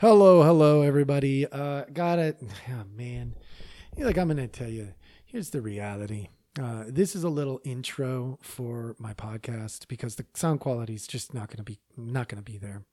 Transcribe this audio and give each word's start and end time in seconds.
Hello, 0.00 0.44
hello, 0.44 0.82
everybody. 0.82 1.44
Uh, 1.44 1.82
got 1.92 2.20
it. 2.20 2.40
Oh, 2.70 2.84
man. 2.94 3.34
Like, 3.96 4.16
I'm 4.16 4.28
going 4.28 4.36
to 4.36 4.46
tell 4.46 4.68
you, 4.68 4.94
here's 5.24 5.50
the 5.50 5.60
reality. 5.60 6.28
Uh, 6.56 6.84
this 6.86 7.16
is 7.16 7.24
a 7.24 7.28
little 7.28 7.60
intro 7.64 8.38
for 8.40 8.94
my 9.00 9.12
podcast 9.12 9.88
because 9.88 10.14
the 10.14 10.24
sound 10.34 10.60
quality 10.60 10.94
is 10.94 11.08
just 11.08 11.34
not 11.34 11.48
going 11.48 11.56
to 11.56 11.64
be 11.64 11.80
not 11.96 12.28
going 12.28 12.40
to 12.40 12.48
be 12.48 12.58
there. 12.58 12.84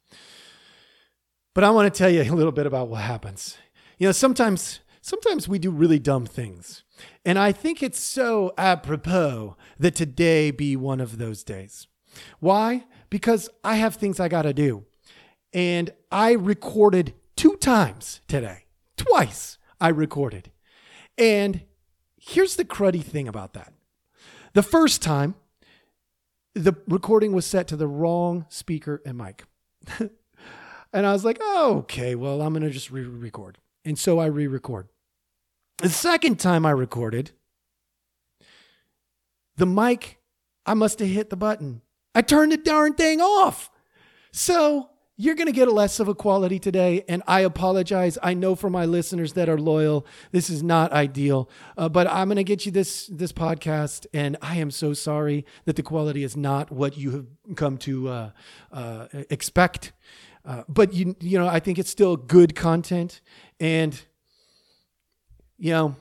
But 1.54 1.64
I 1.64 1.70
want 1.70 1.94
to 1.94 1.96
tell 1.96 2.10
you 2.10 2.24
a 2.24 2.34
little 2.34 2.52
bit 2.52 2.66
about 2.66 2.88
what 2.88 3.02
happens. 3.02 3.56
You 4.00 4.08
know, 4.08 4.12
sometimes 4.12 4.80
sometimes 5.00 5.48
we 5.48 5.60
do 5.60 5.70
really 5.70 6.00
dumb 6.00 6.26
things. 6.26 6.84
And 7.24 7.38
I 7.38 7.52
think 7.52 7.84
it's 7.84 8.00
so 8.00 8.52
apropos 8.58 9.58
that 9.78 9.94
today 9.94 10.50
be 10.50 10.76
one 10.76 11.00
of 11.00 11.20
those 11.20 11.44
days. 11.44 11.86
Why? 12.40 12.86
Because 13.12 13.48
I 13.64 13.76
have 13.76 13.94
things 13.94 14.20
I 14.20 14.28
got 14.28 14.42
to 14.42 14.54
do. 14.54 14.86
And 15.56 15.94
I 16.12 16.34
recorded 16.34 17.14
two 17.38 17.56
times 17.56 18.20
today. 18.28 18.66
Twice 18.98 19.58
I 19.80 19.88
recorded. 19.88 20.52
And 21.18 21.62
here's 22.18 22.58
the 22.58 22.66
cruddy 22.66 23.02
thing 23.02 23.30
about 23.30 23.54
that. 23.54 23.74
The 24.52 24.62
first 24.62 25.02
time, 25.02 25.36
the 26.56 26.76
recording 26.90 27.32
was 27.32 27.46
set 27.46 27.70
to 27.70 27.78
the 27.78 27.88
wrong 27.88 28.46
speaker 28.50 29.02
and 29.06 29.18
mic. 29.18 29.46
and 30.00 31.08
I 31.08 31.14
was 31.14 31.24
like, 31.24 31.38
oh, 31.40 31.78
okay, 31.80 32.16
well, 32.16 32.42
I'm 32.42 32.52
going 32.52 32.64
to 32.64 32.70
just 32.70 32.92
re 32.92 33.04
record. 33.04 33.58
And 33.86 33.98
so 33.98 34.20
I 34.20 34.26
re 34.26 34.48
record. 34.48 34.90
The 35.78 35.90
second 35.90 36.38
time 36.38 36.66
I 36.66 36.72
recorded, 36.72 37.32
the 39.56 39.66
mic, 39.66 40.20
I 40.66 40.74
must 40.74 41.00
have 41.00 41.08
hit 41.08 41.30
the 41.30 41.38
button. 41.38 41.82
I 42.14 42.24
turned 42.24 42.52
the 42.52 42.58
darn 42.58 42.96
thing 42.96 43.22
off. 43.22 43.72
So 44.34 44.90
you're 45.18 45.36
going 45.36 45.48
to 45.48 45.54
get 45.54 45.72
less 45.72 46.00
of 46.00 46.08
a 46.08 46.16
quality 46.16 46.60
today. 46.60 47.04
And 47.08 47.24
I 47.26 47.42
apologize. 47.42 48.18
I 48.22 48.34
know 48.34 48.56
for 48.56 48.70
my 48.70 48.86
listeners 48.86 49.34
that 49.34 49.48
are 49.48 49.58
loyal, 49.58 50.06
this 50.32 50.50
is 50.50 50.62
not 50.62 50.92
ideal, 50.92 51.50
uh, 51.78 51.88
but 51.88 52.08
I'm 52.08 52.28
going 52.28 52.36
to 52.38 52.44
get 52.44 52.66
you 52.66 52.72
this, 52.72 53.08
this 53.08 53.32
podcast. 53.32 54.08
And 54.14 54.38
I 54.42 54.58
am 54.58 54.72
so 54.72 54.94
sorry 54.94 55.46
that 55.64 55.78
the 55.78 55.84
quality 55.84 56.24
is 56.24 56.36
not 56.36 56.72
what 56.72 56.98
you 56.98 57.12
have 57.12 57.26
come 57.56 57.78
to 57.80 58.10
uh, 58.10 58.30
uh, 58.72 59.08
expect. 59.30 59.94
Uh, 60.44 60.64
but 60.68 60.94
you, 60.94 61.16
you 61.22 61.40
know, 61.40 61.48
I 61.48 61.60
think 61.60 61.80
it's 61.80 61.90
still 61.90 62.18
good 62.18 62.56
content. 62.56 63.22
And, 63.60 64.00
you 65.58 65.72
know, 65.72 65.96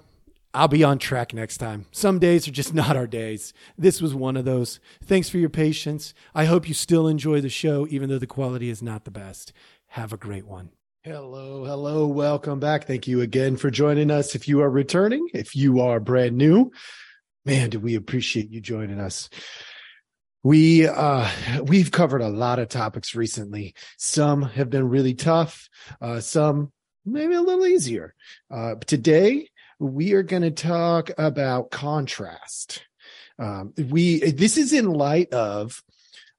I'll 0.54 0.68
be 0.68 0.84
on 0.84 0.98
track 0.98 1.34
next 1.34 1.58
time. 1.58 1.86
Some 1.90 2.20
days 2.20 2.46
are 2.46 2.52
just 2.52 2.72
not 2.82 2.96
our 2.96 3.08
days. 3.08 3.52
This 3.76 4.00
was 4.00 4.14
one 4.14 4.36
of 4.36 4.44
those. 4.44 4.78
Thanks 5.02 5.28
for 5.28 5.38
your 5.38 5.50
patience. 5.50 6.14
I 6.34 6.44
hope 6.44 6.68
you 6.68 6.74
still 6.74 7.08
enjoy 7.08 7.40
the 7.40 7.48
show, 7.48 7.86
even 7.90 8.08
though 8.08 8.18
the 8.18 8.26
quality 8.26 8.70
is 8.70 8.80
not 8.80 9.04
the 9.04 9.10
best. 9.10 9.52
Have 9.88 10.12
a 10.12 10.16
great 10.16 10.46
one. 10.46 10.70
Hello, 11.02 11.64
hello, 11.64 12.06
welcome 12.06 12.60
back. 12.60 12.86
Thank 12.86 13.06
you 13.06 13.20
again 13.20 13.56
for 13.56 13.70
joining 13.70 14.10
us. 14.10 14.34
If 14.34 14.48
you 14.48 14.62
are 14.62 14.70
returning, 14.70 15.28
if 15.34 15.54
you 15.54 15.80
are 15.80 16.00
brand 16.00 16.38
new, 16.38 16.70
man, 17.44 17.68
do 17.70 17.78
we 17.78 17.94
appreciate 17.94 18.50
you 18.50 18.60
joining 18.62 18.98
us. 18.98 19.28
We 20.42 20.86
uh 20.86 21.28
we've 21.62 21.90
covered 21.90 22.22
a 22.22 22.28
lot 22.28 22.58
of 22.58 22.68
topics 22.68 23.14
recently. 23.14 23.74
Some 23.98 24.42
have 24.42 24.70
been 24.70 24.88
really 24.88 25.14
tough, 25.14 25.68
uh 26.00 26.20
some 26.20 26.72
maybe 27.04 27.34
a 27.34 27.42
little 27.42 27.66
easier. 27.66 28.14
Uh 28.50 28.76
today 28.86 29.48
we 29.78 30.12
are 30.14 30.22
going 30.22 30.42
to 30.42 30.50
talk 30.50 31.10
about 31.18 31.70
contrast. 31.70 32.84
Um, 33.38 33.72
we 33.76 34.20
this 34.30 34.56
is 34.56 34.72
in 34.72 34.86
light 34.86 35.32
of 35.32 35.82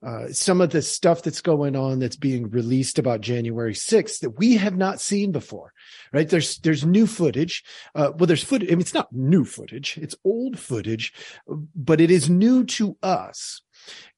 uh, 0.05 0.31
some 0.31 0.61
of 0.61 0.69
the 0.69 0.83
stuff 0.83 1.23
that's 1.23 1.41
going 1.41 1.75
on 1.75 1.97
that's 1.97 2.15
being 2.15 2.49
released 2.51 2.99
about 2.99 3.21
January 3.21 3.73
6th 3.73 4.19
that 4.19 4.37
we 4.37 4.55
have 4.55 4.77
not 4.77 5.01
seen 5.01 5.31
before, 5.31 5.73
right? 6.13 6.29
There's, 6.29 6.59
there's 6.59 6.85
new 6.85 7.07
footage. 7.07 7.63
Uh, 7.95 8.11
well, 8.15 8.27
there's 8.27 8.43
footage. 8.43 8.69
I 8.69 8.71
mean, 8.71 8.81
it's 8.81 8.93
not 8.93 9.11
new 9.11 9.43
footage. 9.43 9.97
It's 9.99 10.15
old 10.23 10.59
footage, 10.59 11.11
but 11.47 12.01
it 12.01 12.11
is 12.11 12.29
new 12.29 12.65
to 12.65 12.95
us. 13.01 13.61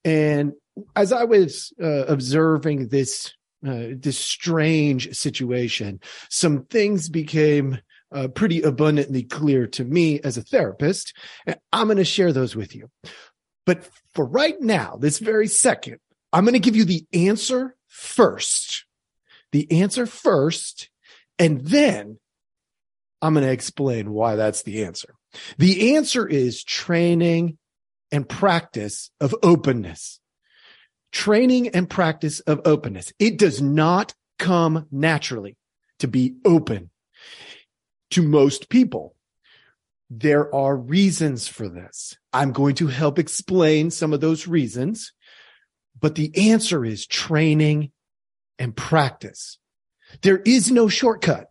And 0.04 0.54
as 0.94 1.14
I 1.14 1.24
was 1.24 1.72
uh, 1.82 2.06
observing 2.08 2.90
this, 2.90 3.34
uh, 3.66 3.96
this 3.96 4.18
strange 4.18 5.16
situation, 5.16 6.02
some 6.30 6.66
things 6.66 7.08
became 7.08 7.80
uh, 8.12 8.28
pretty 8.30 8.62
abundantly 8.62 9.24
clear 9.24 9.68
to 9.68 9.84
me 9.84 10.20
as 10.22 10.38
a 10.38 10.44
therapist. 10.44 11.14
And 11.46 11.58
I'm 11.72 11.88
going 11.88 11.98
to 11.98 12.06
share 12.06 12.34
those 12.34 12.56
with 12.56 12.76
you. 12.76 12.90
But 13.66 13.88
for 14.14 14.26
right 14.26 14.60
now, 14.60 14.98
this 15.00 15.20
very 15.20 15.48
second, 15.48 16.00
I'm 16.32 16.46
going 16.46 16.54
to 16.54 16.60
give 16.60 16.76
you 16.76 16.86
the 16.86 17.06
answer 17.14 17.76
first. 17.88 18.86
The 19.52 19.82
answer 19.82 20.06
first. 20.06 20.90
And 21.38 21.62
then 21.62 22.20
I'm 23.22 23.34
going 23.34 23.46
to 23.46 23.52
explain 23.52 24.12
why 24.12 24.36
that's 24.36 24.64
the 24.64 24.86
answer. 24.86 25.14
The 25.58 25.96
answer 25.96 26.28
is 26.28 26.64
training 26.64 27.58
and 28.12 28.28
practice 28.28 29.12
of 29.20 29.36
openness. 29.44 30.20
Training 31.12 31.70
and 31.70 31.90
practice 31.90 32.40
of 32.42 32.62
openness. 32.66 33.12
It 33.20 33.38
does 33.38 33.62
not 33.62 34.14
come 34.40 34.88
naturally 34.92 35.58
to 36.00 36.08
be 36.08 36.36
open 36.46 36.90
to 38.12 38.22
most 38.22 38.70
people. 38.70 39.16
There 40.10 40.54
are 40.54 40.76
reasons 40.76 41.48
for 41.48 41.68
this. 41.68 42.18
I'm 42.32 42.54
going 42.54 42.76
to 42.76 42.88
help 42.88 43.20
explain 43.20 43.92
some 43.92 44.14
of 44.14 44.22
those 44.22 44.48
reasons, 44.48 45.14
but 46.00 46.16
the 46.16 46.50
answer 46.52 46.86
is 46.86 47.06
training 47.06 47.92
and 48.58 48.76
practice. 48.76 49.58
There 50.22 50.38
is 50.38 50.72
no 50.72 50.88
shortcut. 50.88 51.48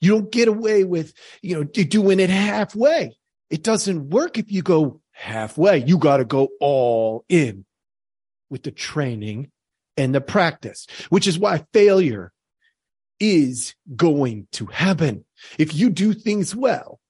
You 0.00 0.10
don't 0.10 0.32
get 0.32 0.48
away 0.48 0.84
with, 0.84 1.14
you 1.40 1.54
know, 1.54 1.64
doing 1.64 2.20
it 2.20 2.30
halfway. 2.30 3.16
It 3.48 3.62
doesn't 3.62 4.10
work 4.10 4.38
if 4.38 4.50
you 4.50 4.62
go 4.62 5.00
halfway. 5.12 5.78
You 5.78 5.98
got 5.98 6.16
to 6.16 6.24
go 6.24 6.48
all 6.60 7.24
in 7.28 7.64
with 8.50 8.64
the 8.64 8.72
training 8.72 9.50
and 9.96 10.14
the 10.14 10.20
practice, 10.20 10.86
which 11.08 11.26
is 11.26 11.38
why 11.38 11.64
failure 11.72 12.32
is 13.20 13.74
going 13.94 14.48
to 14.52 14.66
happen. 14.66 15.24
If 15.58 15.74
you 15.74 15.90
do 15.90 16.12
things 16.12 16.54
well, 16.54 17.00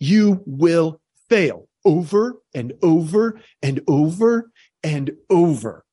you 0.00 0.42
will 0.46 1.00
fail 1.28 1.68
over 1.84 2.40
and 2.54 2.72
over 2.82 3.40
and 3.62 3.80
over 3.86 4.50
and 4.82 5.12
over. 5.30 5.84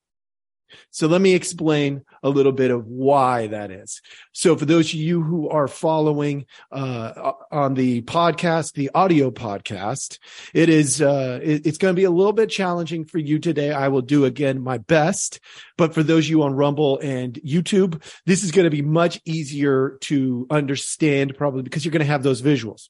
So 0.91 1.07
let 1.07 1.21
me 1.21 1.33
explain 1.33 2.03
a 2.23 2.29
little 2.29 2.51
bit 2.51 2.71
of 2.71 2.85
why 2.87 3.47
that 3.47 3.71
is. 3.71 4.01
So 4.33 4.55
for 4.55 4.65
those 4.65 4.89
of 4.89 4.99
you 4.99 5.21
who 5.21 5.49
are 5.49 5.67
following 5.67 6.45
uh, 6.71 7.33
on 7.51 7.73
the 7.73 8.01
podcast, 8.01 8.73
the 8.73 8.91
audio 8.93 9.31
podcast, 9.31 10.19
it 10.53 10.69
is 10.69 11.01
uh, 11.01 11.39
it, 11.41 11.65
it's 11.65 11.77
going 11.77 11.93
to 11.93 11.99
be 11.99 12.05
a 12.05 12.11
little 12.11 12.33
bit 12.33 12.49
challenging 12.49 13.05
for 13.05 13.17
you 13.17 13.39
today. 13.39 13.71
I 13.71 13.87
will 13.87 14.01
do 14.01 14.25
again 14.25 14.61
my 14.61 14.77
best, 14.77 15.39
but 15.77 15.93
for 15.93 16.03
those 16.03 16.25
of 16.25 16.29
you 16.29 16.43
on 16.43 16.53
Rumble 16.53 16.99
and 16.99 17.33
YouTube, 17.35 18.01
this 18.25 18.43
is 18.43 18.51
going 18.51 18.65
to 18.65 18.69
be 18.69 18.81
much 18.81 19.19
easier 19.25 19.97
to 20.01 20.47
understand, 20.49 21.35
probably 21.37 21.63
because 21.63 21.85
you're 21.85 21.91
going 21.91 21.99
to 21.99 22.05
have 22.05 22.23
those 22.23 22.41
visuals. 22.41 22.89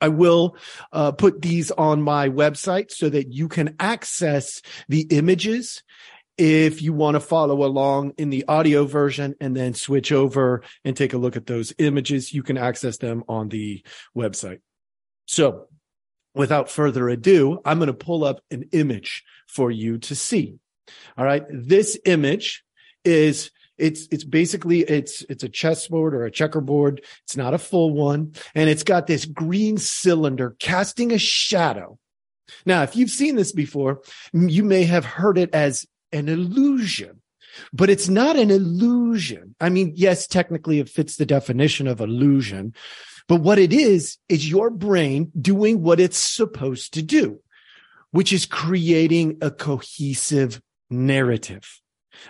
I 0.00 0.08
will 0.08 0.56
uh, 0.92 1.12
put 1.12 1.40
these 1.40 1.70
on 1.70 2.02
my 2.02 2.28
website 2.28 2.90
so 2.90 3.08
that 3.08 3.32
you 3.32 3.48
can 3.48 3.76
access 3.80 4.60
the 4.88 5.06
images 5.10 5.82
if 6.36 6.82
you 6.82 6.92
want 6.92 7.14
to 7.14 7.20
follow 7.20 7.64
along 7.64 8.14
in 8.18 8.30
the 8.30 8.44
audio 8.48 8.84
version 8.84 9.34
and 9.40 9.56
then 9.56 9.74
switch 9.74 10.12
over 10.12 10.62
and 10.84 10.96
take 10.96 11.12
a 11.12 11.18
look 11.18 11.36
at 11.36 11.46
those 11.46 11.72
images, 11.78 12.32
you 12.32 12.42
can 12.42 12.58
access 12.58 12.98
them 12.98 13.24
on 13.28 13.48
the 13.48 13.84
website. 14.16 14.60
So 15.26 15.68
without 16.34 16.70
further 16.70 17.08
ado, 17.08 17.60
I'm 17.64 17.78
going 17.78 17.86
to 17.86 17.94
pull 17.94 18.24
up 18.24 18.40
an 18.50 18.64
image 18.72 19.22
for 19.46 19.70
you 19.70 19.98
to 19.98 20.14
see. 20.14 20.58
All 21.16 21.24
right. 21.24 21.44
This 21.48 21.98
image 22.04 22.64
is 23.04 23.50
it's 23.78 24.06
it's 24.10 24.24
basically 24.24 24.80
it's 24.80 25.22
it's 25.28 25.44
a 25.44 25.48
chessboard 25.48 26.14
or 26.14 26.24
a 26.24 26.30
checkerboard 26.30 27.04
it's 27.24 27.36
not 27.36 27.54
a 27.54 27.58
full 27.58 27.92
one 27.92 28.32
and 28.54 28.70
it's 28.70 28.84
got 28.84 29.08
this 29.08 29.24
green 29.24 29.76
cylinder 29.76 30.54
casting 30.60 31.10
a 31.10 31.18
shadow 31.18 31.98
now 32.64 32.84
if 32.84 32.94
you've 32.94 33.10
seen 33.10 33.34
this 33.34 33.50
before 33.50 34.00
you 34.32 34.62
may 34.62 34.84
have 34.84 35.04
heard 35.04 35.36
it 35.38 35.52
as 35.52 35.86
an 36.14 36.28
illusion. 36.28 37.20
But 37.72 37.90
it's 37.90 38.08
not 38.08 38.36
an 38.36 38.50
illusion. 38.50 39.54
I 39.60 39.68
mean, 39.68 39.92
yes, 39.94 40.26
technically 40.26 40.80
it 40.80 40.88
fits 40.88 41.16
the 41.16 41.26
definition 41.26 41.86
of 41.86 42.00
illusion, 42.00 42.74
but 43.28 43.40
what 43.40 43.58
it 43.58 43.72
is, 43.72 44.18
is 44.28 44.48
your 44.48 44.70
brain 44.70 45.30
doing 45.40 45.82
what 45.82 46.00
it's 46.00 46.18
supposed 46.18 46.94
to 46.94 47.02
do, 47.02 47.40
which 48.10 48.32
is 48.32 48.46
creating 48.46 49.38
a 49.40 49.50
cohesive 49.50 50.60
narrative. 50.90 51.80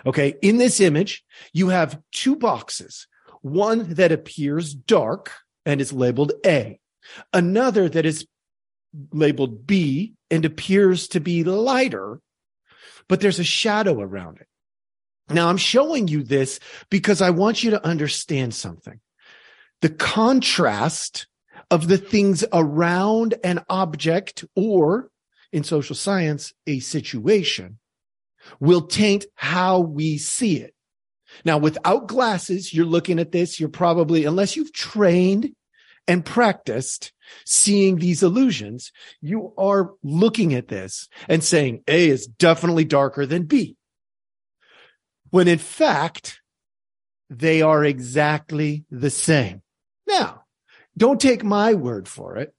Okay. 0.05 0.35
In 0.41 0.57
this 0.57 0.79
image, 0.79 1.23
you 1.53 1.69
have 1.69 1.99
two 2.11 2.35
boxes, 2.35 3.07
one 3.41 3.93
that 3.95 4.11
appears 4.11 4.73
dark 4.73 5.31
and 5.65 5.81
is 5.81 5.93
labeled 5.93 6.33
A, 6.45 6.79
another 7.33 7.89
that 7.89 8.05
is 8.05 8.27
labeled 9.11 9.67
B 9.67 10.13
and 10.31 10.45
appears 10.45 11.07
to 11.09 11.19
be 11.19 11.43
lighter 11.43 12.19
but 13.07 13.21
there's 13.21 13.39
a 13.39 13.43
shadow 13.43 14.01
around 14.01 14.37
it. 14.37 14.47
Now 15.29 15.49
I'm 15.49 15.57
showing 15.57 16.07
you 16.07 16.23
this 16.23 16.59
because 16.89 17.21
I 17.21 17.31
want 17.31 17.63
you 17.63 17.71
to 17.71 17.85
understand 17.85 18.53
something. 18.53 18.99
The 19.81 19.89
contrast 19.89 21.27
of 21.71 21.87
the 21.87 21.97
things 21.97 22.45
around 22.53 23.35
an 23.43 23.63
object 23.69 24.45
or 24.55 25.09
in 25.51 25.63
social 25.63 25.95
science, 25.95 26.53
a 26.67 26.79
situation 26.79 27.79
will 28.59 28.81
taint 28.81 29.25
how 29.35 29.79
we 29.79 30.17
see 30.17 30.57
it. 30.57 30.73
Now, 31.43 31.57
without 31.57 32.07
glasses, 32.07 32.73
you're 32.73 32.85
looking 32.85 33.19
at 33.19 33.31
this. 33.31 33.59
You're 33.59 33.69
probably, 33.69 34.25
unless 34.25 34.55
you've 34.55 34.73
trained 34.73 35.53
and 36.07 36.25
practiced 36.25 37.13
seeing 37.45 37.97
these 37.97 38.23
illusions, 38.23 38.91
you 39.21 39.53
are 39.57 39.91
looking 40.03 40.53
at 40.53 40.67
this 40.67 41.07
and 41.27 41.43
saying 41.43 41.83
A 41.87 42.09
is 42.09 42.27
definitely 42.27 42.85
darker 42.85 43.25
than 43.25 43.43
B. 43.43 43.77
When 45.31 45.47
in 45.47 45.57
fact, 45.57 46.41
they 47.29 47.61
are 47.61 47.83
exactly 47.83 48.85
the 48.91 49.09
same. 49.09 49.61
Now, 50.07 50.43
don't 50.97 51.19
take 51.19 51.43
my 51.43 51.73
word 51.73 52.07
for 52.07 52.37
it. 52.37 52.53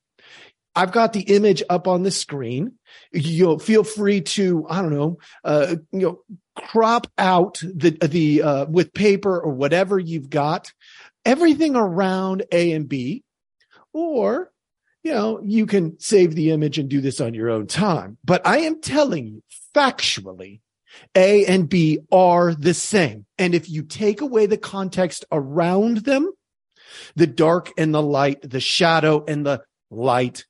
I've 0.74 0.92
got 0.92 1.14
the 1.14 1.22
image 1.22 1.62
up 1.70 1.88
on 1.88 2.02
the 2.02 2.10
screen. 2.10 2.72
You'll 3.10 3.58
feel 3.58 3.82
free 3.82 4.20
to, 4.20 4.66
I 4.68 4.82
don't 4.82 4.92
know, 4.92 5.18
uh, 5.42 5.76
you 5.90 6.00
know, 6.00 6.20
crop 6.54 7.06
out 7.16 7.62
the, 7.62 7.90
the, 7.90 8.42
uh, 8.42 8.64
with 8.66 8.92
paper 8.92 9.40
or 9.40 9.54
whatever 9.54 9.98
you've 9.98 10.28
got, 10.28 10.70
everything 11.24 11.76
around 11.76 12.44
A 12.52 12.72
and 12.72 12.86
B, 12.86 13.24
or, 13.96 14.52
you 15.02 15.10
know, 15.10 15.40
you 15.42 15.64
can 15.64 15.98
save 15.98 16.34
the 16.34 16.50
image 16.50 16.78
and 16.78 16.90
do 16.90 17.00
this 17.00 17.18
on 17.18 17.32
your 17.32 17.48
own 17.48 17.66
time. 17.66 18.18
But 18.22 18.46
I 18.46 18.58
am 18.58 18.82
telling 18.82 19.26
you 19.26 19.42
factually, 19.74 20.60
A 21.14 21.46
and 21.46 21.66
B 21.66 22.00
are 22.12 22.54
the 22.54 22.74
same. 22.74 23.24
And 23.38 23.54
if 23.54 23.70
you 23.70 23.82
take 23.82 24.20
away 24.20 24.44
the 24.44 24.58
context 24.58 25.24
around 25.32 25.98
them, 25.98 26.30
the 27.14 27.26
dark 27.26 27.72
and 27.78 27.94
the 27.94 28.02
light, 28.02 28.42
the 28.42 28.60
shadow 28.60 29.24
and 29.26 29.46
the 29.46 29.62
light, 29.90 30.44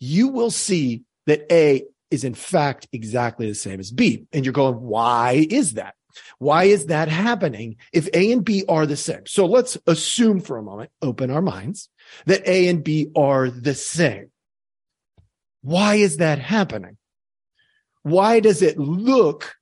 you 0.00 0.26
will 0.26 0.50
see 0.50 1.02
that 1.26 1.46
A 1.52 1.84
is 2.10 2.24
in 2.24 2.34
fact 2.34 2.88
exactly 2.92 3.46
the 3.46 3.54
same 3.54 3.78
as 3.78 3.92
B. 3.92 4.24
And 4.32 4.44
you're 4.44 4.52
going, 4.52 4.80
why 4.80 5.46
is 5.48 5.74
that? 5.74 5.94
Why 6.38 6.64
is 6.64 6.86
that 6.86 7.08
happening 7.08 7.76
if 7.92 8.08
A 8.12 8.32
and 8.32 8.44
B 8.44 8.64
are 8.68 8.86
the 8.86 8.96
same? 8.96 9.22
So 9.26 9.46
let's 9.46 9.78
assume 9.86 10.40
for 10.40 10.58
a 10.58 10.62
moment, 10.62 10.90
open 11.00 11.30
our 11.30 11.40
minds 11.40 11.88
that 12.26 12.46
A 12.46 12.68
and 12.68 12.82
B 12.82 13.10
are 13.16 13.50
the 13.50 13.74
same. 13.74 14.30
Why 15.62 15.96
is 15.96 16.18
that 16.18 16.38
happening? 16.38 16.96
Why 18.02 18.40
does 18.40 18.62
it 18.62 18.78
look 18.78 19.54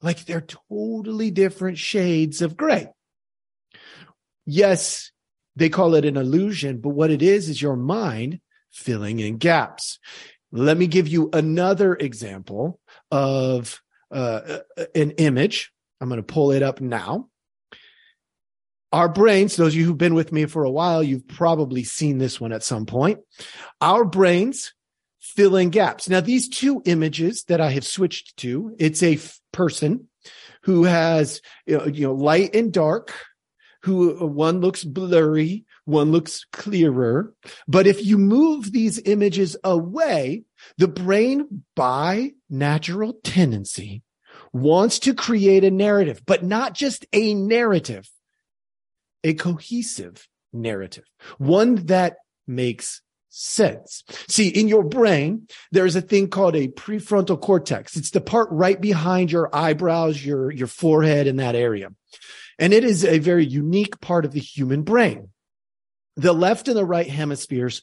like 0.00 0.24
they're 0.24 0.46
totally 0.70 1.30
different 1.30 1.78
shades 1.78 2.40
of 2.42 2.56
gray? 2.56 2.88
Yes, 4.46 5.10
they 5.56 5.68
call 5.68 5.94
it 5.94 6.04
an 6.04 6.16
illusion, 6.16 6.80
but 6.80 6.90
what 6.90 7.10
it 7.10 7.22
is 7.22 7.48
is 7.48 7.60
your 7.60 7.76
mind 7.76 8.40
filling 8.70 9.20
in 9.20 9.38
gaps. 9.38 9.98
Let 10.52 10.76
me 10.76 10.86
give 10.86 11.08
you 11.08 11.30
another 11.32 11.94
example 11.94 12.78
of 13.10 13.80
uh, 14.10 14.58
an 14.94 15.12
image. 15.12 15.72
I'm 16.00 16.08
going 16.08 16.18
to 16.18 16.22
pull 16.22 16.52
it 16.52 16.62
up 16.62 16.80
now. 16.80 17.28
Our 18.94 19.08
brains, 19.08 19.56
those 19.56 19.72
of 19.72 19.74
you 19.74 19.86
who've 19.86 19.98
been 19.98 20.14
with 20.14 20.30
me 20.30 20.46
for 20.46 20.62
a 20.62 20.70
while, 20.70 21.02
you've 21.02 21.26
probably 21.26 21.82
seen 21.82 22.18
this 22.18 22.40
one 22.40 22.52
at 22.52 22.62
some 22.62 22.86
point. 22.86 23.18
Our 23.80 24.04
brains 24.04 24.72
fill 25.18 25.56
in 25.56 25.70
gaps. 25.70 26.08
Now, 26.08 26.20
these 26.20 26.48
two 26.48 26.80
images 26.84 27.42
that 27.48 27.60
I 27.60 27.70
have 27.70 27.84
switched 27.84 28.36
to, 28.36 28.76
it's 28.78 29.02
a 29.02 29.14
f- 29.14 29.40
person 29.50 30.06
who 30.62 30.84
has, 30.84 31.42
you 31.66 31.76
know, 31.76 31.86
you 31.86 32.02
know, 32.04 32.14
light 32.14 32.54
and 32.54 32.72
dark, 32.72 33.12
who 33.82 34.14
one 34.28 34.60
looks 34.60 34.84
blurry, 34.84 35.64
one 35.86 36.12
looks 36.12 36.46
clearer. 36.52 37.34
But 37.66 37.88
if 37.88 38.06
you 38.06 38.16
move 38.16 38.70
these 38.70 39.02
images 39.06 39.56
away, 39.64 40.44
the 40.78 40.86
brain 40.86 41.64
by 41.74 42.34
natural 42.48 43.14
tendency 43.24 44.04
wants 44.52 45.00
to 45.00 45.14
create 45.14 45.64
a 45.64 45.70
narrative, 45.72 46.22
but 46.24 46.44
not 46.44 46.74
just 46.74 47.04
a 47.12 47.34
narrative, 47.34 48.08
a 49.24 49.34
cohesive 49.34 50.28
narrative, 50.52 51.04
one 51.38 51.76
that 51.86 52.16
makes 52.46 53.02
sense. 53.30 54.04
See, 54.28 54.48
in 54.48 54.68
your 54.68 54.84
brain, 54.84 55.48
there's 55.72 55.96
a 55.96 56.00
thing 56.00 56.28
called 56.28 56.54
a 56.54 56.68
prefrontal 56.68 57.40
cortex. 57.40 57.96
It's 57.96 58.10
the 58.10 58.20
part 58.20 58.48
right 58.52 58.80
behind 58.80 59.32
your 59.32 59.54
eyebrows, 59.54 60.24
your, 60.24 60.52
your 60.52 60.68
forehead 60.68 61.26
in 61.26 61.36
that 61.36 61.56
area. 61.56 61.88
And 62.60 62.72
it 62.72 62.84
is 62.84 63.04
a 63.04 63.18
very 63.18 63.44
unique 63.44 64.00
part 64.00 64.24
of 64.24 64.30
the 64.30 64.40
human 64.40 64.82
brain 64.82 65.30
the 66.16 66.32
left 66.32 66.68
and 66.68 66.76
the 66.76 66.84
right 66.84 67.08
hemispheres 67.08 67.82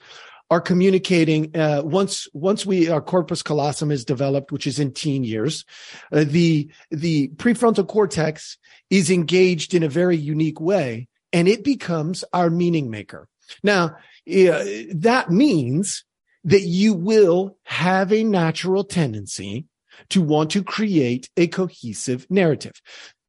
are 0.49 0.61
communicating 0.61 1.55
uh, 1.55 1.81
once 1.83 2.27
once 2.33 2.65
we 2.65 2.89
our 2.89 3.01
corpus 3.01 3.41
callosum 3.41 3.91
is 3.91 4.05
developed 4.05 4.51
which 4.51 4.67
is 4.67 4.79
in 4.79 4.93
teen 4.93 5.23
years 5.23 5.65
uh, 6.11 6.23
the 6.25 6.69
the 6.89 7.29
prefrontal 7.35 7.87
cortex 7.87 8.57
is 8.89 9.09
engaged 9.09 9.73
in 9.73 9.83
a 9.83 9.89
very 9.89 10.17
unique 10.17 10.59
way 10.59 11.07
and 11.33 11.47
it 11.47 11.63
becomes 11.63 12.23
our 12.33 12.49
meaning 12.49 12.89
maker 12.89 13.27
now 13.63 13.95
that 14.25 15.25
means 15.29 16.03
that 16.43 16.61
you 16.61 16.93
will 16.93 17.57
have 17.63 18.11
a 18.11 18.23
natural 18.23 18.83
tendency 18.83 19.65
to 20.09 20.21
want 20.21 20.51
to 20.51 20.63
create 20.63 21.29
a 21.37 21.47
cohesive 21.47 22.25
narrative 22.29 22.81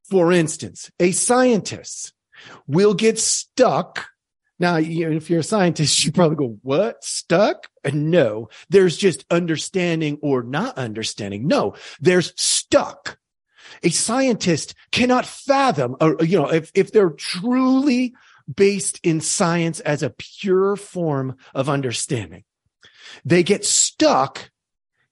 for 0.09 0.33
instance 0.33 0.91
a 1.01 1.13
scientist 1.13 2.13
will 2.67 2.95
get 2.95 3.19
stuck 3.19 4.07
now, 4.63 4.77
if 4.77 5.29
you're 5.29 5.41
a 5.41 5.43
scientist, 5.43 6.05
you 6.05 6.13
probably 6.13 6.37
go, 6.37 6.57
what? 6.63 7.03
Stuck? 7.03 7.67
No, 7.93 8.49
there's 8.71 8.97
just 8.97 9.25
understanding 9.29 10.19
or 10.23 10.45
not 10.45 10.79
understanding. 10.79 11.49
No, 11.49 11.75
there's 12.01 12.33
stuck. 12.41 13.19
A 13.83 13.91
scientist 13.91 14.75
cannot 14.91 15.27
fathom, 15.27 15.97
or, 16.01 16.17
you 16.25 16.39
know, 16.39 16.51
if, 16.51 16.71
if 16.75 16.93
they're 16.93 17.11
truly 17.11 18.15
based 18.53 19.01
in 19.03 19.21
science 19.21 19.81
as 19.81 20.03
a 20.03 20.11
pure 20.11 20.77
form 20.77 21.37
of 21.55 21.69
understanding, 21.69 22.45
they 23.25 23.43
get 23.43 23.65
stuck 23.65 24.51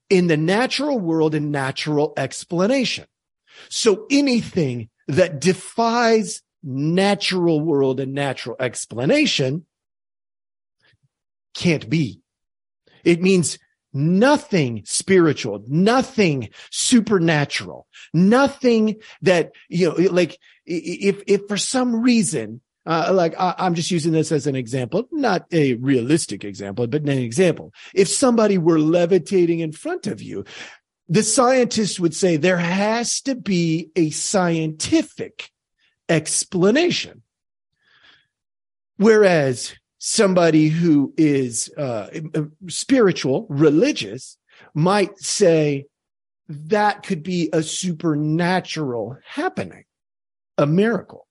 in 0.08 0.26
the 0.26 0.36
natural 0.36 0.98
world 0.98 1.34
and 1.34 1.52
natural 1.52 2.12
explanation. 2.16 3.06
So 3.68 4.06
anything 4.10 4.90
that 5.06 5.40
defies 5.40 6.42
natural 6.62 7.60
world 7.60 8.00
and 8.00 8.12
natural 8.12 8.56
explanation 8.58 9.66
can't 11.54 11.88
be. 11.88 12.20
It 13.04 13.22
means 13.22 13.58
nothing 13.92 14.82
spiritual, 14.84 15.64
nothing 15.66 16.50
supernatural, 16.70 17.86
nothing 18.12 18.96
that, 19.22 19.52
you 19.68 19.88
know, 19.88 19.94
like 20.10 20.38
if, 20.66 21.22
if 21.26 21.46
for 21.48 21.56
some 21.56 22.00
reason, 22.00 22.60
uh, 22.86 23.10
like 23.12 23.34
I, 23.38 23.54
I'm 23.58 23.74
just 23.74 23.90
using 23.90 24.12
this 24.12 24.32
as 24.32 24.46
an 24.46 24.56
example, 24.56 25.08
not 25.12 25.46
a 25.52 25.74
realistic 25.74 26.44
example, 26.44 26.86
but 26.86 27.02
an 27.02 27.08
example. 27.08 27.72
If 27.94 28.08
somebody 28.08 28.58
were 28.58 28.78
levitating 28.78 29.60
in 29.60 29.72
front 29.72 30.06
of 30.06 30.22
you, 30.22 30.44
the 31.08 31.22
scientist 31.22 31.98
would 31.98 32.14
say 32.14 32.36
there 32.36 32.56
has 32.56 33.20
to 33.22 33.34
be 33.34 33.90
a 33.96 34.10
scientific 34.10 35.50
explanation. 36.08 37.22
Whereas 38.96 39.74
somebody 40.00 40.68
who 40.68 41.12
is 41.16 41.70
uh, 41.76 42.08
spiritual, 42.68 43.46
religious, 43.48 44.38
might 44.74 45.16
say 45.18 45.86
that 46.48 47.04
could 47.04 47.22
be 47.22 47.50
a 47.52 47.62
supernatural 47.62 49.18
happening, 49.24 49.84
a 50.58 50.66
miracle. 50.66 51.26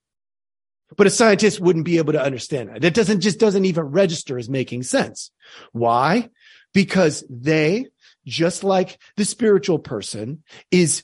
But 0.96 1.08
a 1.08 1.12
scientist 1.12 1.60
wouldn't 1.60 1.86
be 1.86 1.98
able 1.98 2.14
to 2.14 2.24
understand 2.24 2.70
that. 2.70 2.84
It 2.84 2.94
doesn't 2.94 3.22
just 3.22 3.40
doesn't 3.40 3.66
even 3.66 3.86
register 3.86 4.38
as 4.38 4.50
making 4.50 4.84
sense. 4.84 5.32
Why? 5.72 6.30
Because 6.74 7.24
they, 7.30 7.88
just 8.26 8.64
like 8.64 9.00
the 9.18 9.26
spiritual 9.26 9.80
person, 9.80 10.44
is 10.72 11.04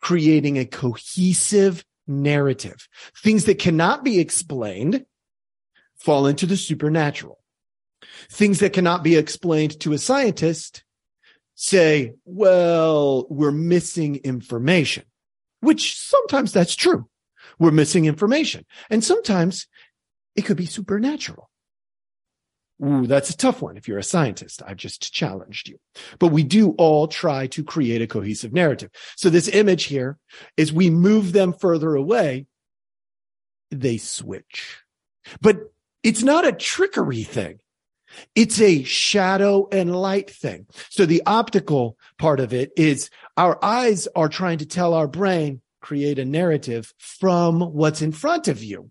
creating 0.00 0.58
a 0.58 0.64
cohesive 0.64 1.84
narrative. 2.06 2.88
Things 3.22 3.44
that 3.44 3.58
cannot 3.58 4.02
be 4.02 4.18
explained 4.18 5.04
fall 6.02 6.26
into 6.26 6.46
the 6.46 6.56
supernatural. 6.56 7.38
Things 8.30 8.58
that 8.58 8.72
cannot 8.72 9.04
be 9.04 9.16
explained 9.16 9.78
to 9.80 9.92
a 9.92 9.98
scientist 9.98 10.84
say, 11.54 12.14
well, 12.24 13.26
we're 13.30 13.52
missing 13.52 14.16
information, 14.24 15.04
which 15.60 15.98
sometimes 15.98 16.52
that's 16.52 16.74
true. 16.74 17.08
We're 17.58 17.70
missing 17.70 18.06
information. 18.06 18.66
And 18.90 19.04
sometimes 19.04 19.68
it 20.34 20.42
could 20.42 20.56
be 20.56 20.66
supernatural. 20.66 21.48
Ooh, 22.84 23.06
that's 23.06 23.30
a 23.30 23.36
tough 23.36 23.62
one 23.62 23.76
if 23.76 23.86
you're 23.86 23.98
a 23.98 24.02
scientist. 24.02 24.60
I've 24.66 24.76
just 24.76 25.12
challenged 25.12 25.68
you. 25.68 25.78
But 26.18 26.28
we 26.28 26.42
do 26.42 26.70
all 26.78 27.06
try 27.06 27.46
to 27.48 27.62
create 27.62 28.02
a 28.02 28.08
cohesive 28.08 28.52
narrative. 28.52 28.90
So 29.16 29.30
this 29.30 29.46
image 29.46 29.84
here 29.84 30.18
is 30.56 30.72
we 30.72 30.90
move 30.90 31.32
them 31.32 31.52
further 31.52 31.94
away, 31.94 32.46
they 33.70 33.98
switch. 33.98 34.78
But 35.40 35.58
it's 36.02 36.22
not 36.22 36.46
a 36.46 36.52
trickery 36.52 37.22
thing. 37.22 37.58
It's 38.34 38.60
a 38.60 38.82
shadow 38.82 39.68
and 39.72 39.94
light 39.94 40.30
thing. 40.30 40.66
So 40.90 41.06
the 41.06 41.22
optical 41.26 41.96
part 42.18 42.40
of 42.40 42.52
it 42.52 42.72
is 42.76 43.10
our 43.36 43.62
eyes 43.64 44.06
are 44.14 44.28
trying 44.28 44.58
to 44.58 44.66
tell 44.66 44.94
our 44.94 45.08
brain, 45.08 45.62
create 45.80 46.18
a 46.18 46.24
narrative 46.24 46.92
from 46.98 47.60
what's 47.60 48.02
in 48.02 48.12
front 48.12 48.48
of 48.48 48.62
you. 48.62 48.90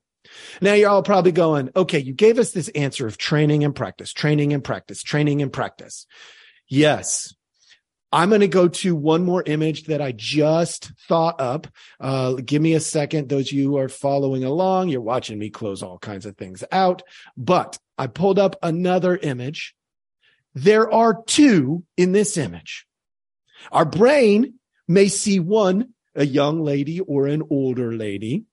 Now 0.61 0.73
you're 0.73 0.89
all 0.89 1.03
probably 1.03 1.31
going, 1.31 1.69
okay, 1.75 1.99
you 1.99 2.13
gave 2.13 2.39
us 2.39 2.51
this 2.51 2.69
answer 2.69 3.05
of 3.05 3.17
training 3.17 3.63
and 3.63 3.75
practice, 3.75 4.13
training 4.13 4.53
and 4.53 4.63
practice, 4.63 5.03
training 5.03 5.41
and 5.41 5.51
practice. 5.51 6.07
Yes. 6.67 7.33
I'm 8.11 8.29
going 8.29 8.41
to 8.41 8.47
go 8.47 8.67
to 8.67 8.95
one 8.95 9.23
more 9.23 9.41
image 9.45 9.85
that 9.85 10.01
I 10.01 10.11
just 10.11 10.91
thought 11.07 11.39
up. 11.39 11.67
Uh, 11.99 12.33
give 12.33 12.61
me 12.61 12.73
a 12.73 12.79
second. 12.79 13.29
Those 13.29 13.47
of 13.47 13.53
you 13.53 13.69
who 13.69 13.77
are 13.77 13.89
following 13.89 14.43
along, 14.43 14.89
you're 14.89 15.01
watching 15.01 15.39
me 15.39 15.49
close 15.49 15.81
all 15.81 15.97
kinds 15.97 16.25
of 16.25 16.35
things 16.35 16.63
out, 16.71 17.03
but 17.37 17.77
I 17.97 18.07
pulled 18.07 18.39
up 18.39 18.57
another 18.61 19.15
image. 19.15 19.75
There 20.53 20.91
are 20.91 21.23
two 21.25 21.83
in 21.95 22.11
this 22.11 22.37
image. 22.37 22.85
Our 23.71 23.85
brain 23.85 24.55
may 24.87 25.07
see 25.07 25.39
one, 25.39 25.93
a 26.15 26.25
young 26.25 26.63
lady 26.63 26.99
or 26.99 27.27
an 27.27 27.43
older 27.49 27.93
lady, 27.93 28.43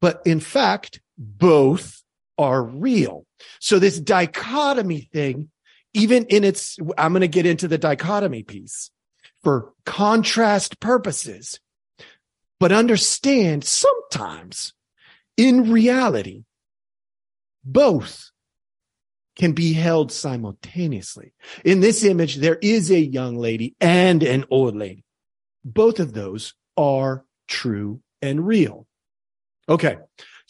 but 0.00 0.22
in 0.24 0.38
fact, 0.38 1.00
both 1.18 2.02
are 2.38 2.62
real. 2.62 3.26
So 3.58 3.78
this 3.78 3.98
dichotomy 3.98 5.08
thing, 5.12 5.50
even 5.94 6.26
in 6.26 6.44
its, 6.44 6.78
I'm 6.96 7.12
going 7.12 7.22
to 7.22 7.28
get 7.28 7.46
into 7.46 7.68
the 7.68 7.78
dichotomy 7.78 8.42
piece 8.42 8.90
for 9.42 9.72
contrast 9.84 10.80
purposes, 10.80 11.58
but 12.58 12.72
understand 12.72 13.64
sometimes 13.64 14.72
in 15.36 15.72
reality, 15.72 16.44
both 17.64 18.30
can 19.36 19.52
be 19.52 19.72
held 19.72 20.12
simultaneously. 20.12 21.32
In 21.64 21.80
this 21.80 22.04
image, 22.04 22.36
there 22.36 22.58
is 22.60 22.90
a 22.90 23.00
young 23.00 23.36
lady 23.36 23.74
and 23.80 24.22
an 24.22 24.44
old 24.50 24.76
lady. 24.76 25.04
Both 25.64 25.98
of 25.98 26.12
those 26.12 26.54
are 26.76 27.24
true 27.48 28.02
and 28.20 28.46
real. 28.46 28.86
Okay. 29.68 29.96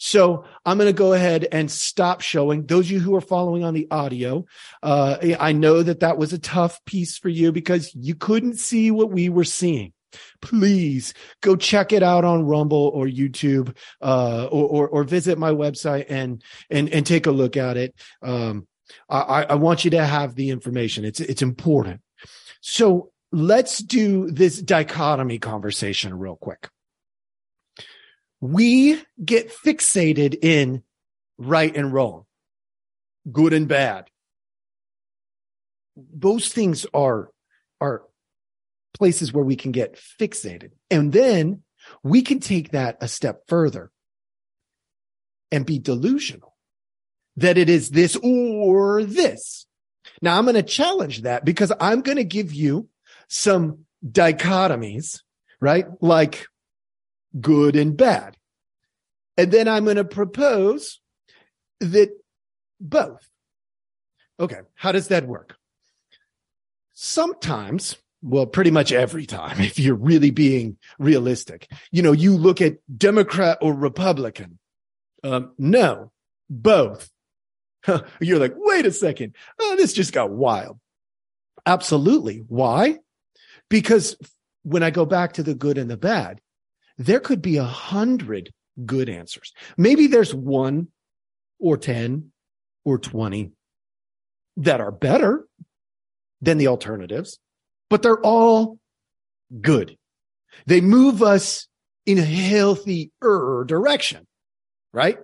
So 0.03 0.45
I'm 0.65 0.79
going 0.79 0.89
to 0.89 0.93
go 0.93 1.13
ahead 1.13 1.47
and 1.51 1.69
stop 1.69 2.21
showing 2.21 2.65
those 2.65 2.87
of 2.87 2.91
you 2.91 2.99
who 2.99 3.15
are 3.15 3.21
following 3.21 3.63
on 3.63 3.75
the 3.75 3.87
audio. 3.91 4.45
Uh, 4.81 5.17
I 5.39 5.51
know 5.51 5.83
that 5.83 5.99
that 5.99 6.17
was 6.17 6.33
a 6.33 6.39
tough 6.39 6.83
piece 6.85 7.19
for 7.19 7.29
you 7.29 7.51
because 7.51 7.93
you 7.93 8.15
couldn't 8.15 8.57
see 8.57 8.89
what 8.89 9.11
we 9.11 9.29
were 9.29 9.43
seeing. 9.43 9.93
Please 10.41 11.13
go 11.41 11.55
check 11.55 11.93
it 11.93 12.01
out 12.01 12.25
on 12.25 12.47
Rumble 12.47 12.89
or 12.95 13.05
YouTube, 13.05 13.77
uh, 14.01 14.47
or, 14.51 14.67
or, 14.69 14.89
or, 14.89 15.03
visit 15.03 15.37
my 15.37 15.51
website 15.51 16.07
and, 16.09 16.43
and, 16.71 16.89
and 16.89 17.05
take 17.05 17.27
a 17.27 17.31
look 17.31 17.55
at 17.55 17.77
it. 17.77 17.93
Um, 18.23 18.67
I, 19.07 19.43
I 19.43 19.55
want 19.55 19.85
you 19.85 19.91
to 19.91 20.03
have 20.03 20.33
the 20.33 20.49
information. 20.49 21.05
It's, 21.05 21.19
it's 21.19 21.43
important. 21.43 22.01
So 22.59 23.11
let's 23.31 23.77
do 23.77 24.31
this 24.31 24.59
dichotomy 24.59 25.37
conversation 25.37 26.17
real 26.17 26.37
quick 26.37 26.69
we 28.41 29.01
get 29.23 29.51
fixated 29.51 30.37
in 30.43 30.83
right 31.37 31.75
and 31.75 31.93
wrong, 31.93 32.25
good 33.31 33.53
and 33.53 33.67
bad. 33.67 34.09
Those 35.95 36.49
things 36.49 36.85
are, 36.93 37.29
are 37.79 38.03
places 38.95 39.31
where 39.31 39.43
we 39.43 39.55
can 39.55 39.71
get 39.71 39.95
fixated. 40.19 40.71
And 40.89 41.13
then 41.13 41.61
we 42.03 42.23
can 42.23 42.39
take 42.39 42.71
that 42.71 42.97
a 43.01 43.07
step 43.07 43.43
further 43.47 43.91
and 45.51 45.65
be 45.65 45.79
delusional 45.79 46.55
that 47.37 47.57
it 47.57 47.69
is 47.69 47.89
this 47.89 48.17
or 48.17 49.03
this. 49.03 49.65
Now 50.21 50.37
I'm 50.37 50.45
going 50.45 50.55
to 50.55 50.63
challenge 50.63 51.21
that 51.21 51.45
because 51.45 51.71
I'm 51.79 52.01
going 52.01 52.17
to 52.17 52.23
give 52.23 52.53
you 52.53 52.89
some 53.27 53.85
dichotomies, 54.05 55.21
right? 55.59 55.85
Like 56.01 56.47
good 57.39 57.75
and 57.75 57.95
bad. 57.95 58.37
And 59.37 59.51
then 59.51 59.67
I'm 59.67 59.85
going 59.85 59.97
to 59.97 60.03
propose 60.03 60.99
that 61.79 62.11
both. 62.79 63.27
Okay. 64.39 64.61
How 64.75 64.91
does 64.91 65.07
that 65.09 65.27
work? 65.27 65.55
Sometimes, 66.93 67.97
well, 68.21 68.45
pretty 68.45 68.71
much 68.71 68.91
every 68.91 69.25
time, 69.25 69.59
if 69.61 69.79
you're 69.79 69.95
really 69.95 70.31
being 70.31 70.77
realistic, 70.99 71.67
you 71.91 72.01
know, 72.01 72.11
you 72.11 72.35
look 72.35 72.61
at 72.61 72.77
Democrat 72.95 73.57
or 73.61 73.73
Republican. 73.73 74.59
Um, 75.23 75.53
no, 75.57 76.11
both. 76.49 77.09
You're 78.19 78.39
like, 78.39 78.53
wait 78.55 78.85
a 78.85 78.91
second. 78.91 79.35
Oh, 79.59 79.75
this 79.75 79.93
just 79.93 80.13
got 80.13 80.31
wild. 80.31 80.79
Absolutely. 81.65 82.43
Why? 82.47 82.99
Because 83.69 84.15
when 84.63 84.83
I 84.83 84.89
go 84.89 85.05
back 85.05 85.33
to 85.33 85.43
the 85.43 85.55
good 85.55 85.77
and 85.77 85.89
the 85.89 85.97
bad, 85.97 86.41
there 87.05 87.19
could 87.19 87.41
be 87.41 87.57
a 87.57 87.63
hundred 87.63 88.51
good 88.85 89.09
answers. 89.09 89.53
Maybe 89.77 90.07
there's 90.07 90.33
one 90.33 90.87
or 91.59 91.77
10 91.77 92.31
or 92.85 92.99
20 92.99 93.51
that 94.57 94.81
are 94.81 94.91
better 94.91 95.47
than 96.41 96.57
the 96.57 96.67
alternatives, 96.67 97.39
but 97.89 98.03
they're 98.03 98.21
all 98.21 98.77
good. 99.61 99.97
They 100.65 100.81
move 100.81 101.23
us 101.23 101.67
in 102.05 102.17
a 102.17 102.23
healthier 102.23 103.63
direction, 103.65 104.27
right? 104.93 105.17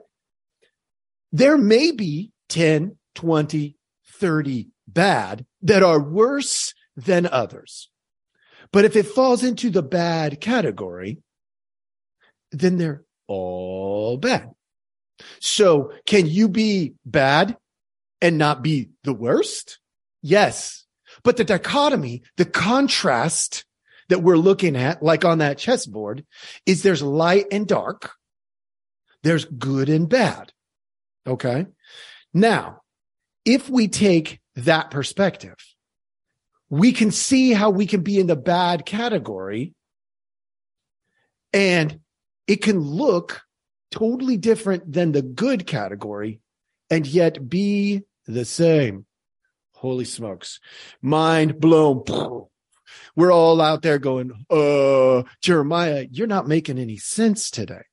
There 1.32 1.58
may 1.58 1.92
be 1.92 2.32
10, 2.50 2.98
20, 3.16 3.76
30 4.14 4.68
bad 4.88 5.46
that 5.62 5.84
are 5.84 6.02
worse 6.02 6.74
than 6.96 7.28
others. 7.28 7.90
But 8.72 8.86
if 8.86 8.96
it 8.96 9.06
falls 9.06 9.44
into 9.44 9.70
the 9.70 9.84
bad 9.84 10.42
category, 10.42 11.20
then 12.52 12.78
they're 12.78 13.04
all 13.28 14.18
bad. 14.18 14.52
So 15.40 15.92
can 16.06 16.28
you 16.28 16.48
be 16.48 16.94
bad 17.06 17.58
and 18.22 18.38
not 18.38 18.62
be 18.62 18.90
the 19.04 19.14
worst? 19.14 19.80
Yes. 20.22 20.86
But 21.24 21.38
the 21.38 21.44
dichotomy, 21.44 22.24
the 22.38 22.46
contrast 22.46 23.66
that 24.10 24.24
we're 24.24 24.38
looking 24.38 24.76
at, 24.76 25.04
like 25.04 25.26
on 25.26 25.40
that 25.40 25.58
chessboard, 25.58 26.26
is 26.66 26.84
there's 26.84 27.02
light 27.02 27.46
and 27.52 27.68
dark. 27.68 28.12
There's 29.24 29.46
good 29.46 29.90
and 29.90 30.08
bad. 30.08 30.54
Okay. 31.26 31.66
Now, 32.34 32.82
if 33.44 33.70
we 33.70 33.88
take 33.88 34.40
that 34.56 34.92
perspective, 34.92 35.56
we 36.70 36.92
can 36.92 37.12
see 37.12 37.54
how 37.54 37.70
we 37.70 37.86
can 37.86 38.02
be 38.02 38.20
in 38.20 38.28
the 38.28 38.36
bad 38.36 38.86
category 38.86 39.74
and 41.54 42.00
it 42.48 42.62
can 42.62 42.80
look 42.80 43.42
totally 43.92 44.38
different 44.38 44.92
than 44.92 45.12
the 45.12 45.22
good 45.22 45.68
category 45.68 46.40
and 46.90 47.06
yet 47.06 47.50
be 47.50 48.04
the 48.26 48.46
same. 48.46 49.06
Holy 49.74 50.06
smokes. 50.06 50.60
Mind 51.02 51.60
blown. 51.60 52.04
We're 53.16 53.32
all 53.32 53.62
out 53.62 53.82
there 53.82 54.00
going, 54.00 54.32
uh, 54.50 55.24
Jeremiah, 55.42 56.08
you're 56.10 56.28
not 56.28 56.48
making 56.48 56.80
any 56.80 56.98
sense 56.98 57.52
today. 57.52 57.84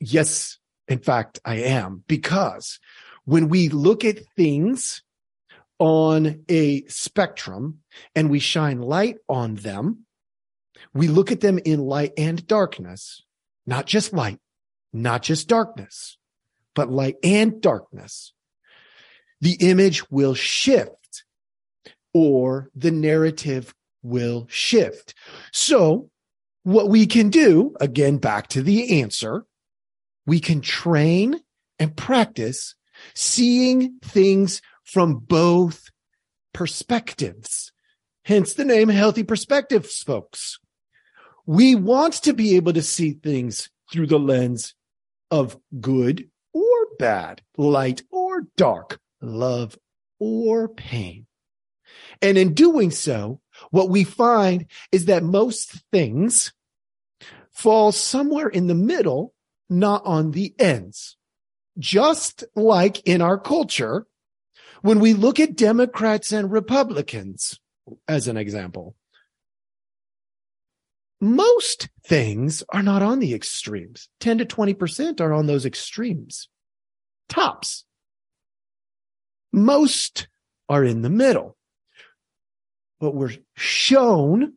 Yes, 0.00 0.58
in 0.88 0.98
fact, 0.98 1.38
I 1.44 1.56
am 1.56 2.02
because 2.08 2.80
when 3.24 3.48
we 3.48 3.68
look 3.68 4.04
at 4.04 4.26
things 4.36 5.02
on 5.78 6.44
a 6.48 6.84
spectrum 6.86 7.78
and 8.14 8.28
we 8.28 8.40
shine 8.40 8.80
light 8.80 9.16
on 9.28 9.54
them, 9.54 10.04
we 10.92 11.08
look 11.08 11.30
at 11.30 11.40
them 11.40 11.58
in 11.64 11.80
light 11.80 12.12
and 12.18 12.44
darkness 12.46 13.22
not 13.66 13.86
just 13.86 14.12
light, 14.12 14.38
not 14.92 15.22
just 15.22 15.48
darkness, 15.48 16.16
but 16.74 16.90
light 16.90 17.16
and 17.22 17.60
darkness, 17.60 18.32
the 19.40 19.56
image 19.60 20.10
will 20.10 20.34
shift 20.34 21.24
or 22.14 22.70
the 22.74 22.90
narrative 22.90 23.74
will 24.02 24.46
shift. 24.48 25.14
So 25.52 26.10
what 26.62 26.88
we 26.88 27.06
can 27.06 27.30
do, 27.30 27.74
again, 27.80 28.18
back 28.18 28.48
to 28.48 28.62
the 28.62 29.00
answer, 29.00 29.44
we 30.26 30.40
can 30.40 30.60
train 30.60 31.40
and 31.78 31.96
practice 31.96 32.74
seeing 33.14 33.98
things 34.02 34.62
from 34.84 35.16
both 35.16 35.88
perspectives. 36.52 37.72
Hence 38.24 38.54
the 38.54 38.64
name 38.64 38.88
healthy 38.88 39.24
perspectives, 39.24 40.02
folks. 40.02 40.58
We 41.46 41.74
want 41.74 42.14
to 42.22 42.32
be 42.32 42.56
able 42.56 42.72
to 42.72 42.82
see 42.82 43.12
things 43.12 43.68
through 43.90 44.06
the 44.06 44.18
lens 44.18 44.74
of 45.30 45.58
good 45.80 46.28
or 46.52 46.86
bad, 46.98 47.42
light 47.56 48.02
or 48.10 48.42
dark, 48.56 49.00
love, 49.20 49.76
or 50.18 50.68
pain. 50.68 51.26
And 52.20 52.38
in 52.38 52.54
doing 52.54 52.90
so, 52.90 53.40
what 53.70 53.90
we 53.90 54.04
find 54.04 54.66
is 54.92 55.06
that 55.06 55.24
most 55.24 55.82
things 55.90 56.52
fall 57.50 57.92
somewhere 57.92 58.48
in 58.48 58.66
the 58.66 58.74
middle, 58.74 59.34
not 59.68 60.02
on 60.04 60.30
the 60.30 60.54
ends. 60.58 61.16
Just 61.78 62.44
like 62.54 63.06
in 63.06 63.20
our 63.20 63.38
culture, 63.38 64.06
when 64.82 65.00
we 65.00 65.14
look 65.14 65.40
at 65.40 65.56
Democrats 65.56 66.32
and 66.32 66.50
Republicans, 66.50 67.58
as 68.06 68.28
an 68.28 68.36
example, 68.36 68.94
most 71.22 71.88
things 72.04 72.64
are 72.70 72.82
not 72.82 73.00
on 73.00 73.20
the 73.20 73.32
extremes. 73.32 74.08
10 74.18 74.38
to 74.38 74.44
20% 74.44 75.20
are 75.20 75.32
on 75.32 75.46
those 75.46 75.64
extremes. 75.64 76.48
Tops. 77.28 77.84
Most 79.52 80.26
are 80.68 80.84
in 80.84 81.02
the 81.02 81.10
middle. 81.10 81.56
But 82.98 83.14
we're 83.14 83.36
shown 83.56 84.54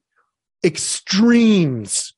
extremes. 0.63 2.15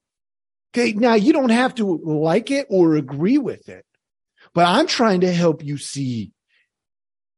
Okay. 0.74 0.94
Now 0.94 1.16
you 1.16 1.34
don't 1.34 1.50
have 1.50 1.76
to 1.76 1.98
like 2.06 2.50
it 2.50 2.68
or 2.70 2.96
agree 2.96 3.38
with 3.38 3.68
it, 3.68 3.86
but 4.54 4.66
I'm 4.66 4.88
trying 4.88 5.22
to 5.22 5.32
help 5.32 5.62
you 5.62 5.78
see 5.78 6.32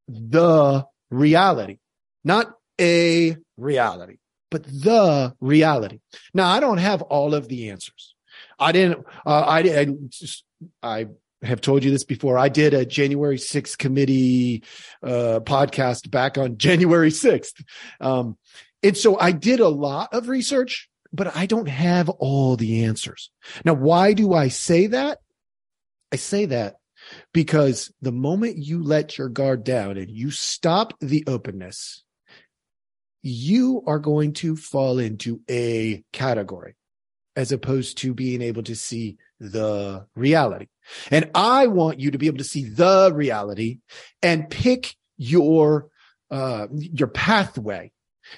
the 0.07 0.85
reality, 1.09 1.79
not 2.23 2.53
a 2.79 3.35
reality 3.57 4.17
but 4.50 4.63
the 4.65 5.34
reality. 5.39 6.00
Now, 6.34 6.50
I 6.50 6.60
don't 6.60 6.77
have 6.77 7.01
all 7.01 7.34
of 7.34 7.48
the 7.48 7.70
answers. 7.70 8.15
I 8.58 8.72
didn't, 8.72 9.06
uh, 9.25 9.41
I, 9.41 9.60
I, 9.60 9.88
just, 10.10 10.44
I 10.84 11.08
have 11.41 11.62
told 11.62 11.84
you 11.84 11.91
this 11.91 12.03
before. 12.03 12.38
I 12.38 12.50
did 12.50 12.74
a 12.74 12.86
January 12.86 13.38
6th 13.38 13.77
committee, 13.77 14.63
uh, 15.03 15.39
podcast 15.44 16.10
back 16.10 16.38
on 16.38 16.58
January 16.58 17.12
6th. 17.12 17.63
Um, 18.00 18.38
and 18.84 18.96
so 18.96 19.20
I 19.20 19.32
did 19.32 19.60
a 19.60 19.68
lot 19.68 20.13
of 20.13 20.29
research, 20.29 20.89
but 21.12 21.36
I 21.36 21.46
don't 21.46 21.70
have 21.70 22.10
all 22.10 22.56
the 22.56 22.86
answers. 22.86 23.32
Now, 23.65 23.74
why 23.74 24.13
do 24.13 24.34
I 24.34 24.48
say 24.50 24.88
that? 24.88 25.20
I 26.12 26.15
say 26.15 26.46
that 26.48 26.75
because 27.34 27.91
the 28.01 28.12
moment 28.12 28.58
you 28.58 28.84
let 28.84 29.18
your 29.18 29.29
guard 29.29 29.63
down 29.63 29.98
and 29.98 30.10
you 30.10 30.32
stop 30.32 30.94
the 31.00 31.24
openness, 31.27 32.03
you 33.21 33.83
are 33.85 33.99
going 33.99 34.33
to 34.33 34.55
fall 34.55 34.99
into 34.99 35.41
a 35.49 36.03
category 36.13 36.75
as 37.35 37.51
opposed 37.51 37.97
to 37.99 38.13
being 38.13 38.41
able 38.41 38.63
to 38.63 38.75
see 38.75 39.17
the 39.39 40.05
reality. 40.15 40.67
And 41.11 41.29
I 41.35 41.67
want 41.67 41.99
you 41.99 42.11
to 42.11 42.17
be 42.17 42.27
able 42.27 42.39
to 42.39 42.43
see 42.43 42.65
the 42.65 43.11
reality 43.13 43.79
and 44.21 44.49
pick 44.49 44.95
your, 45.17 45.88
uh, 46.31 46.67
your 46.71 47.07
pathway, 47.07 47.91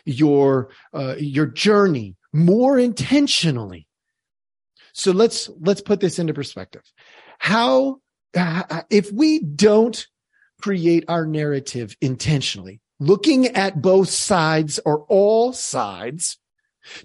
your, 0.06 0.70
uh, 0.94 1.16
your 1.18 1.48
journey 1.48 2.16
more 2.34 2.78
intentionally. 2.78 3.88
So 4.94 5.12
let's, 5.12 5.50
let's 5.60 5.82
put 5.82 6.00
this 6.00 6.20
into 6.20 6.34
perspective. 6.34 6.84
How, 7.40 8.02
if 8.90 9.12
we 9.12 9.40
don't 9.40 10.06
create 10.62 11.06
our 11.08 11.26
narrative 11.26 11.96
intentionally, 12.02 12.82
looking 13.02 13.48
at 13.48 13.82
both 13.82 14.10
sides 14.10 14.80
or 14.86 15.06
all 15.10 15.52
sides, 15.52 16.38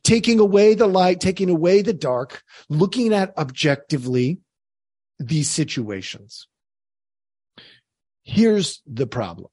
taking 0.03 0.39
away 0.39 0.75
the 0.75 0.87
light, 0.87 1.21
taking 1.21 1.49
away 1.49 1.81
the 1.81 1.95
dark, 1.95 2.43
looking 2.69 3.15
at 3.15 3.37
objectively 3.39 4.39
these 5.19 5.51
situations. 5.51 6.47
Here's 8.23 8.83
the 8.87 9.07
problem. 9.07 9.49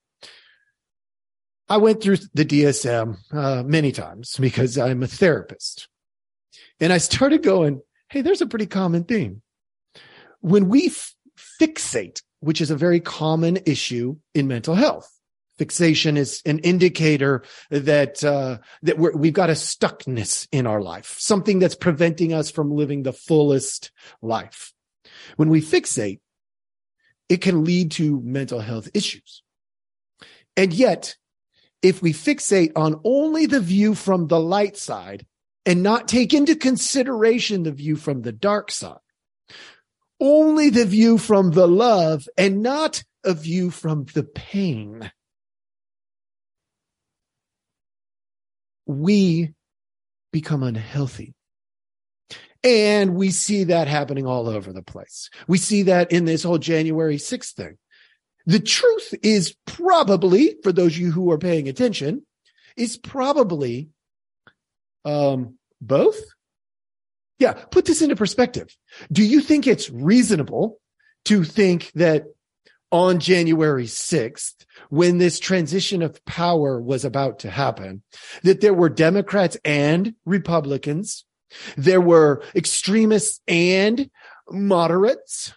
I 1.70 1.78
went 1.78 2.04
through 2.04 2.18
the 2.34 2.46
DSM 2.46 3.18
uh, 3.32 3.64
many 3.64 3.94
times 3.94 4.36
because 4.38 4.78
I'm 4.78 5.02
a 5.02 5.08
therapist. 5.08 5.88
And 6.82 6.92
I 6.92 6.98
started 6.98 7.42
going, 7.42 7.82
hey, 8.10 8.22
there's 8.22 8.42
a 8.42 8.48
pretty 8.48 8.66
common 8.66 9.06
theme. 9.06 9.42
When 10.42 10.68
we 10.68 10.88
f- 10.88 11.16
fixate, 11.62 12.22
which 12.42 12.60
is 12.60 12.70
a 12.70 12.76
very 12.76 13.00
common 13.00 13.60
issue 13.66 14.18
in 14.34 14.50
mental 14.50 14.76
health, 14.76 15.10
Fixation 15.58 16.18
is 16.18 16.42
an 16.46 16.60
indicator 16.60 17.44
that 17.70 18.24
uh, 18.24 18.58
that 18.82 18.98
we 18.98 19.28
have 19.28 19.34
got 19.36 19.50
a 19.50 19.54
stuckness 19.54 20.48
in 20.52 20.66
our 20.66 20.82
life, 20.82 21.16
something 21.20 21.60
that's 21.60 21.76
preventing 21.76 22.34
us 22.34 22.50
from 22.50 22.72
living 22.72 23.04
the 23.04 23.14
fullest 23.14 23.92
life. 24.22 24.74
When 25.36 25.50
we 25.50 25.62
fixate, 25.62 26.20
it 27.30 27.42
can 27.42 27.64
lead 27.64 27.92
to 27.92 28.22
mental 28.22 28.60
health 28.60 28.90
issues. 28.94 29.44
And 30.58 30.74
yet, 30.74 31.16
if 31.82 32.02
we 32.02 32.14
fixate 32.14 32.72
on 32.76 33.02
only 33.04 33.46
the 33.46 33.60
view 33.60 33.94
from 33.94 34.28
the 34.28 34.40
light 34.40 34.78
side 34.78 35.26
and 35.66 35.84
not 35.84 36.08
take 36.08 36.34
into 36.34 36.56
consideration 36.56 37.64
the 37.64 37.72
view 37.72 37.96
from 37.96 38.22
the 38.22 38.32
dark 38.32 38.72
side, 38.72 38.98
only 40.20 40.70
the 40.70 40.86
view 40.86 41.18
from 41.18 41.52
the 41.52 41.68
love 41.68 42.28
and 42.38 42.64
not 42.64 43.04
a 43.24 43.34
view 43.34 43.70
from 43.70 44.06
the 44.14 44.24
pain, 44.24 45.12
we 49.00 49.54
become 50.32 50.64
unhealthy. 50.64 51.34
And 52.64 53.16
we 53.16 53.32
see 53.32 53.66
that 53.66 53.88
happening 53.88 54.26
all 54.26 54.48
over 54.48 54.72
the 54.72 54.82
place. 54.82 55.30
We 55.48 55.58
see 55.58 55.84
that 55.84 56.12
in 56.12 56.26
this 56.26 56.44
whole 56.44 56.58
January 56.58 57.18
6th 57.18 57.54
thing. 57.54 57.78
The 58.46 58.60
truth 58.60 59.14
is 59.22 59.56
probably, 59.66 60.56
for 60.64 60.72
those 60.72 60.94
of 60.94 61.00
you 61.00 61.12
who 61.12 61.32
are 61.32 61.38
paying 61.38 61.68
attention, 61.68 62.26
is 62.78 62.98
probably 62.98 63.90
um, 65.06 65.58
both. 65.82 66.20
Yeah, 67.40 67.54
put 67.54 67.86
this 67.86 68.02
into 68.02 68.16
perspective. 68.16 68.76
Do 69.12 69.24
you 69.24 69.42
think 69.42 69.68
it's 69.68 69.90
reasonable 69.90 70.80
to 71.26 71.44
think 71.44 71.92
that 71.96 72.26
on 72.94 73.20
January 73.20 73.86
6th, 73.86 74.66
when 74.90 75.18
this 75.18 75.40
transition 75.40 76.04
of 76.04 76.24
power 76.26 76.80
was 76.80 77.04
about 77.04 77.40
to 77.40 77.50
happen, 77.50 78.04
that 78.44 78.62
there 78.62 78.74
were 78.74 78.88
Democrats 78.88 79.58
and 79.66 80.14
Republicans, 80.26 81.26
there 81.76 82.00
were 82.00 82.44
extremists 82.56 83.42
and 83.48 84.12
moderates 84.48 85.56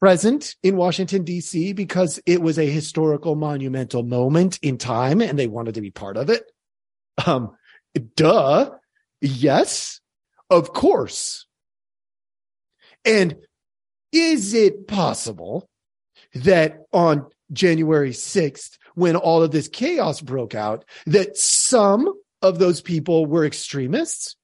present 0.00 0.56
in 0.64 0.76
Washington, 0.76 1.24
DC, 1.24 1.76
because 1.76 2.20
it 2.26 2.42
was 2.42 2.58
a 2.58 2.68
historical 2.68 3.36
monumental 3.36 4.02
moment 4.02 4.58
in 4.62 4.78
time 4.78 5.20
and 5.20 5.38
they 5.38 5.46
wanted 5.46 5.76
to 5.76 5.80
be 5.80 5.92
part 5.92 6.16
of 6.16 6.28
it. 6.28 6.42
Um, 7.24 7.56
duh. 8.16 8.70
Yes, 9.20 10.00
of 10.50 10.72
course. 10.72 11.46
And 13.04 13.36
is 14.10 14.54
it 14.54 14.88
possible 14.88 15.68
that 16.34 16.78
on 16.92 17.26
January 17.52 18.10
6th, 18.10 18.78
when 18.94 19.16
all 19.16 19.42
of 19.42 19.50
this 19.50 19.68
chaos 19.68 20.20
broke 20.20 20.54
out, 20.54 20.84
that 21.06 21.36
some 21.36 22.12
of 22.40 22.58
those 22.58 22.80
people 22.80 23.26
were 23.26 23.44
extremists, 23.44 24.36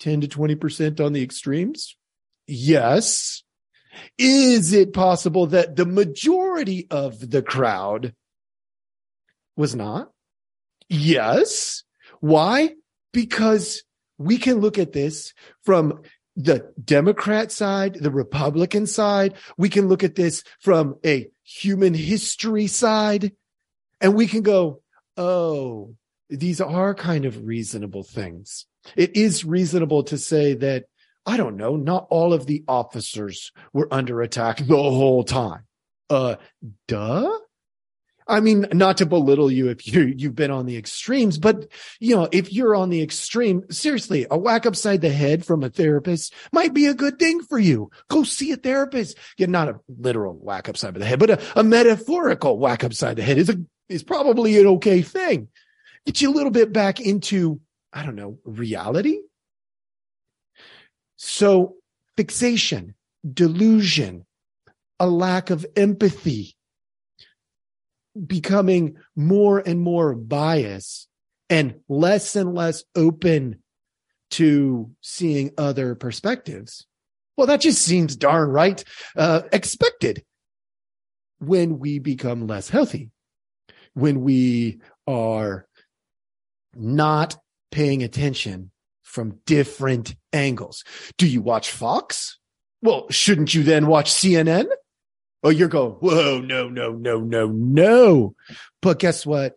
10 0.00 0.22
to 0.22 0.28
20% 0.28 1.04
on 1.04 1.12
the 1.12 1.22
extremes? 1.22 1.96
Yes. 2.46 3.42
Is 4.18 4.72
it 4.72 4.92
possible 4.92 5.46
that 5.48 5.76
the 5.76 5.86
majority 5.86 6.86
of 6.90 7.30
the 7.30 7.42
crowd 7.42 8.14
was 9.56 9.74
not? 9.74 10.10
Yes. 10.88 11.84
Why? 12.20 12.70
Because 13.12 13.82
we 14.18 14.38
can 14.38 14.60
look 14.60 14.78
at 14.78 14.92
this 14.92 15.34
from 15.64 16.02
the 16.36 16.72
Democrat 16.82 17.52
side, 17.52 17.94
the 17.94 18.10
Republican 18.10 18.86
side. 18.86 19.34
We 19.56 19.68
can 19.68 19.88
look 19.88 20.02
at 20.02 20.14
this 20.14 20.42
from 20.60 20.96
a 21.04 21.28
human 21.42 21.94
history 21.94 22.66
side 22.66 23.32
and 24.00 24.14
we 24.14 24.26
can 24.26 24.42
go, 24.42 24.80
Oh, 25.16 25.94
these 26.30 26.60
are 26.60 26.94
kind 26.94 27.26
of 27.26 27.44
reasonable 27.44 28.02
things. 28.02 28.66
It 28.96 29.16
is 29.16 29.44
reasonable 29.44 30.04
to 30.04 30.16
say 30.16 30.54
that, 30.54 30.86
I 31.26 31.36
don't 31.36 31.56
know, 31.56 31.76
not 31.76 32.06
all 32.10 32.32
of 32.32 32.46
the 32.46 32.64
officers 32.66 33.52
were 33.72 33.92
under 33.92 34.22
attack 34.22 34.58
the 34.58 34.76
whole 34.76 35.24
time. 35.24 35.64
Uh, 36.08 36.36
duh. 36.88 37.38
I 38.26 38.40
mean, 38.40 38.66
not 38.72 38.98
to 38.98 39.06
belittle 39.06 39.50
you 39.50 39.68
if 39.68 39.86
you 39.86 40.02
you've 40.16 40.34
been 40.34 40.50
on 40.50 40.66
the 40.66 40.76
extremes, 40.76 41.38
but 41.38 41.68
you 42.00 42.14
know, 42.14 42.28
if 42.32 42.52
you're 42.52 42.74
on 42.74 42.90
the 42.90 43.02
extreme, 43.02 43.64
seriously, 43.70 44.26
a 44.30 44.38
whack 44.38 44.66
upside 44.66 45.00
the 45.00 45.10
head 45.10 45.44
from 45.44 45.62
a 45.62 45.70
therapist 45.70 46.34
might 46.52 46.74
be 46.74 46.86
a 46.86 46.94
good 46.94 47.18
thing 47.18 47.42
for 47.42 47.58
you. 47.58 47.90
Go 48.08 48.22
see 48.22 48.52
a 48.52 48.56
therapist. 48.56 49.18
Yeah, 49.38 49.46
not 49.46 49.68
a 49.68 49.80
literal 49.88 50.34
whack 50.34 50.68
upside 50.68 50.94
the 50.94 51.04
head, 51.04 51.18
but 51.18 51.30
a, 51.30 51.42
a 51.56 51.64
metaphorical 51.64 52.58
whack 52.58 52.84
upside 52.84 53.16
the 53.16 53.22
head 53.22 53.38
is 53.38 53.48
a 53.48 53.56
is 53.88 54.02
probably 54.02 54.58
an 54.58 54.66
okay 54.66 55.02
thing. 55.02 55.48
Get 56.06 56.20
you 56.20 56.30
a 56.30 56.34
little 56.34 56.50
bit 56.50 56.72
back 56.72 57.00
into, 57.00 57.60
I 57.92 58.04
don't 58.04 58.16
know, 58.16 58.38
reality. 58.44 59.20
So 61.16 61.76
fixation, 62.16 62.94
delusion, 63.32 64.26
a 64.98 65.06
lack 65.06 65.50
of 65.50 65.64
empathy, 65.76 66.56
becoming 68.26 68.96
more 69.16 69.58
and 69.58 69.80
more 69.80 70.14
biased 70.14 71.08
and 71.48 71.74
less 71.88 72.36
and 72.36 72.54
less 72.54 72.84
open 72.94 73.62
to 74.30 74.90
seeing 75.00 75.52
other 75.58 75.94
perspectives. 75.94 76.86
Well, 77.36 77.46
that 77.46 77.60
just 77.60 77.82
seems 77.82 78.16
darn 78.16 78.48
right 78.50 78.82
uh, 79.16 79.42
expected 79.52 80.24
when 81.38 81.78
we 81.78 81.98
become 81.98 82.46
less 82.46 82.68
healthy, 82.68 83.10
when 83.94 84.22
we 84.22 84.80
are 85.06 85.66
not 86.74 87.36
paying 87.70 88.02
attention 88.02 88.70
from 89.02 89.40
different 89.44 90.14
angles. 90.32 90.84
Do 91.18 91.26
you 91.26 91.42
watch 91.42 91.70
Fox? 91.70 92.38
Well, 92.80 93.06
shouldn't 93.10 93.54
you 93.54 93.62
then 93.62 93.86
watch 93.86 94.10
CNN? 94.10 94.66
Oh, 95.42 95.50
you're 95.50 95.68
going, 95.68 95.92
whoa, 95.94 96.40
no, 96.40 96.68
no, 96.68 96.92
no, 96.92 97.20
no, 97.20 97.46
no. 97.46 98.34
But 98.80 98.98
guess 98.98 99.26
what? 99.26 99.56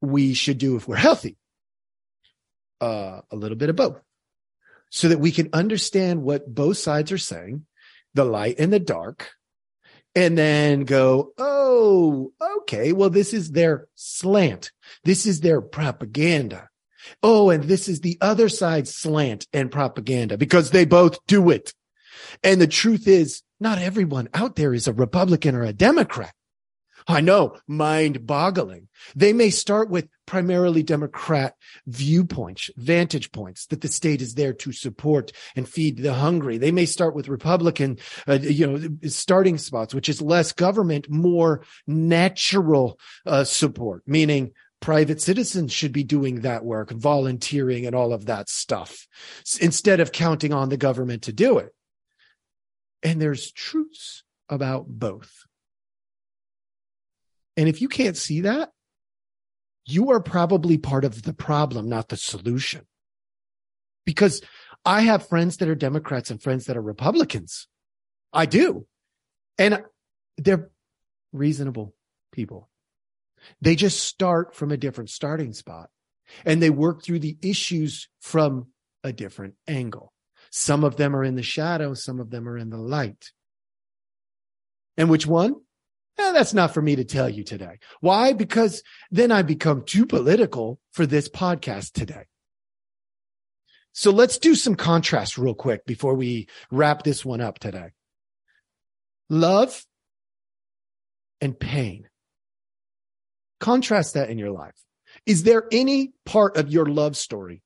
We 0.00 0.34
should 0.34 0.58
do 0.58 0.76
if 0.76 0.86
we're 0.86 0.96
healthy. 0.96 1.36
Uh, 2.80 3.22
a 3.30 3.36
little 3.36 3.56
bit 3.56 3.70
of 3.70 3.76
both 3.76 4.00
so 4.90 5.08
that 5.08 5.18
we 5.18 5.32
can 5.32 5.48
understand 5.52 6.22
what 6.22 6.52
both 6.52 6.78
sides 6.78 7.12
are 7.12 7.18
saying, 7.18 7.66
the 8.14 8.24
light 8.24 8.56
and 8.58 8.72
the 8.72 8.78
dark, 8.78 9.30
and 10.14 10.36
then 10.38 10.84
go, 10.84 11.32
oh, 11.38 12.32
okay, 12.60 12.92
well, 12.92 13.10
this 13.10 13.34
is 13.34 13.50
their 13.50 13.88
slant. 13.94 14.72
This 15.04 15.26
is 15.26 15.40
their 15.40 15.60
propaganda. 15.60 16.68
Oh, 17.22 17.50
and 17.50 17.64
this 17.64 17.88
is 17.88 18.00
the 18.00 18.18
other 18.20 18.48
side's 18.48 18.94
slant 18.94 19.46
and 19.52 19.70
propaganda 19.70 20.38
because 20.38 20.70
they 20.70 20.84
both 20.84 21.24
do 21.26 21.50
it. 21.50 21.72
And 22.42 22.60
the 22.60 22.66
truth 22.66 23.08
is, 23.08 23.42
not 23.58 23.78
everyone 23.78 24.28
out 24.34 24.56
there 24.56 24.74
is 24.74 24.86
a 24.86 24.92
Republican 24.92 25.54
or 25.54 25.62
a 25.62 25.72
Democrat. 25.72 26.34
I 27.08 27.20
know, 27.20 27.56
mind 27.68 28.26
boggling. 28.26 28.88
They 29.14 29.32
may 29.32 29.50
start 29.50 29.88
with 29.88 30.08
primarily 30.26 30.82
Democrat 30.82 31.54
viewpoints, 31.86 32.68
vantage 32.76 33.30
points 33.30 33.66
that 33.66 33.80
the 33.80 33.88
state 33.88 34.20
is 34.20 34.34
there 34.34 34.52
to 34.54 34.72
support 34.72 35.30
and 35.54 35.68
feed 35.68 35.98
the 35.98 36.14
hungry. 36.14 36.58
They 36.58 36.72
may 36.72 36.84
start 36.84 37.14
with 37.14 37.28
Republican, 37.28 37.98
uh, 38.26 38.38
you 38.42 38.66
know, 38.66 39.08
starting 39.08 39.56
spots, 39.56 39.94
which 39.94 40.08
is 40.08 40.20
less 40.20 40.52
government, 40.52 41.08
more 41.08 41.64
natural 41.86 42.98
uh, 43.24 43.44
support, 43.44 44.02
meaning 44.06 44.50
private 44.80 45.20
citizens 45.20 45.72
should 45.72 45.92
be 45.92 46.02
doing 46.02 46.40
that 46.40 46.64
work, 46.64 46.90
volunteering 46.90 47.86
and 47.86 47.94
all 47.94 48.12
of 48.12 48.26
that 48.26 48.48
stuff 48.48 49.06
instead 49.60 50.00
of 50.00 50.10
counting 50.10 50.52
on 50.52 50.70
the 50.70 50.76
government 50.76 51.22
to 51.22 51.32
do 51.32 51.58
it. 51.58 51.72
And 53.06 53.22
there's 53.22 53.52
truths 53.52 54.24
about 54.48 54.88
both. 54.88 55.46
And 57.56 57.68
if 57.68 57.80
you 57.80 57.86
can't 57.86 58.16
see 58.16 58.40
that, 58.40 58.72
you 59.84 60.10
are 60.10 60.20
probably 60.20 60.76
part 60.76 61.04
of 61.04 61.22
the 61.22 61.32
problem, 61.32 61.88
not 61.88 62.08
the 62.08 62.16
solution. 62.16 62.84
Because 64.04 64.42
I 64.84 65.02
have 65.02 65.28
friends 65.28 65.58
that 65.58 65.68
are 65.68 65.76
Democrats 65.76 66.32
and 66.32 66.42
friends 66.42 66.64
that 66.64 66.76
are 66.76 66.82
Republicans. 66.82 67.68
I 68.32 68.44
do. 68.44 68.88
And 69.56 69.84
they're 70.36 70.68
reasonable 71.32 71.94
people. 72.32 72.68
They 73.60 73.76
just 73.76 74.02
start 74.02 74.52
from 74.52 74.72
a 74.72 74.76
different 74.76 75.10
starting 75.10 75.52
spot 75.52 75.90
and 76.44 76.60
they 76.60 76.70
work 76.70 77.04
through 77.04 77.20
the 77.20 77.38
issues 77.40 78.08
from 78.20 78.66
a 79.04 79.12
different 79.12 79.54
angle. 79.68 80.12
Some 80.50 80.84
of 80.84 80.96
them 80.96 81.14
are 81.14 81.24
in 81.24 81.36
the 81.36 81.42
shadow, 81.42 81.94
some 81.94 82.20
of 82.20 82.30
them 82.30 82.48
are 82.48 82.58
in 82.58 82.70
the 82.70 82.78
light. 82.78 83.32
And 84.96 85.10
which 85.10 85.26
one? 85.26 85.56
Eh, 86.18 86.32
that's 86.32 86.54
not 86.54 86.72
for 86.72 86.80
me 86.80 86.96
to 86.96 87.04
tell 87.04 87.28
you 87.28 87.44
today. 87.44 87.78
Why? 88.00 88.32
Because 88.32 88.82
then 89.10 89.30
I 89.30 89.42
become 89.42 89.84
too 89.84 90.06
political 90.06 90.80
for 90.92 91.06
this 91.06 91.28
podcast 91.28 91.92
today. 91.92 92.24
So 93.92 94.10
let's 94.10 94.38
do 94.38 94.54
some 94.54 94.74
contrast 94.74 95.38
real 95.38 95.54
quick 95.54 95.86
before 95.86 96.14
we 96.14 96.48
wrap 96.70 97.02
this 97.02 97.24
one 97.24 97.40
up 97.40 97.58
today. 97.58 97.90
Love 99.28 99.84
and 101.40 101.58
pain. 101.58 102.08
Contrast 103.58 104.14
that 104.14 104.30
in 104.30 104.38
your 104.38 104.50
life. 104.50 104.74
Is 105.24 105.42
there 105.42 105.64
any 105.72 106.12
part 106.24 106.56
of 106.56 106.70
your 106.70 106.86
love 106.86 107.16
story 107.16 107.62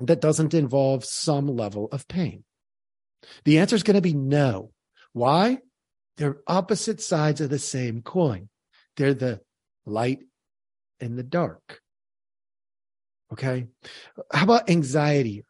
that 0.00 0.20
doesn't 0.20 0.54
involve 0.54 1.04
some 1.04 1.46
level 1.46 1.88
of 1.92 2.08
pain? 2.08 2.44
The 3.44 3.58
answer 3.58 3.76
is 3.76 3.82
going 3.82 3.96
to 3.96 4.00
be 4.00 4.14
no. 4.14 4.72
Why? 5.12 5.58
They're 6.16 6.38
opposite 6.46 7.00
sides 7.00 7.40
of 7.40 7.50
the 7.50 7.58
same 7.58 8.02
coin. 8.02 8.48
They're 8.96 9.14
the 9.14 9.40
light 9.86 10.20
and 11.00 11.18
the 11.18 11.22
dark. 11.22 11.80
Okay. 13.32 13.66
How 14.32 14.44
about 14.44 14.70
anxiety? 14.70 15.44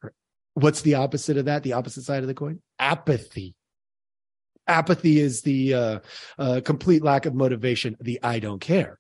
What's 0.55 0.83
the 0.83 0.95
opposite 0.95 1.39
of 1.39 1.47
that? 1.47 1.63
The 1.63 1.73
opposite 1.73 2.05
side 2.05 2.23
of 2.23 2.29
the 2.29 2.35
coin? 2.35 2.61
Apathy. 2.79 3.55
Apathy 4.67 5.19
is 5.19 5.43
the 5.43 5.75
uh, 5.75 5.99
uh, 6.39 6.61
complete 6.65 7.03
lack 7.03 7.27
of 7.27 7.35
motivation, 7.35 7.97
the 8.01 8.21
I 8.23 8.39
don't 8.39 8.61
care. 8.61 8.99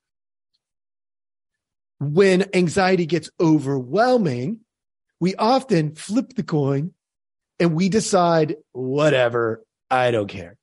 When 2.00 2.46
anxiety 2.54 3.06
gets 3.06 3.30
overwhelming, 3.38 4.60
we 5.20 5.34
often 5.36 5.94
flip 5.94 6.34
the 6.34 6.42
coin 6.42 6.92
and 7.58 7.74
we 7.74 7.88
decide, 7.88 8.56
whatever, 8.72 9.62
I 9.90 10.10
don't 10.10 10.28
care 10.28 10.56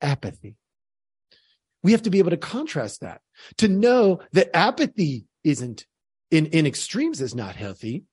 apathy. 0.00 0.54
We 1.82 1.92
have 1.92 2.02
to 2.02 2.10
be 2.10 2.18
able 2.18 2.30
to 2.30 2.36
contrast 2.36 3.00
that 3.00 3.20
to 3.58 3.68
know 3.68 4.20
that 4.32 4.54
apathy 4.56 5.26
isn't 5.44 5.86
in, 6.30 6.46
in 6.46 6.66
extremes 6.66 7.20
is 7.20 7.34
not 7.34 7.56
healthy, 7.56 8.04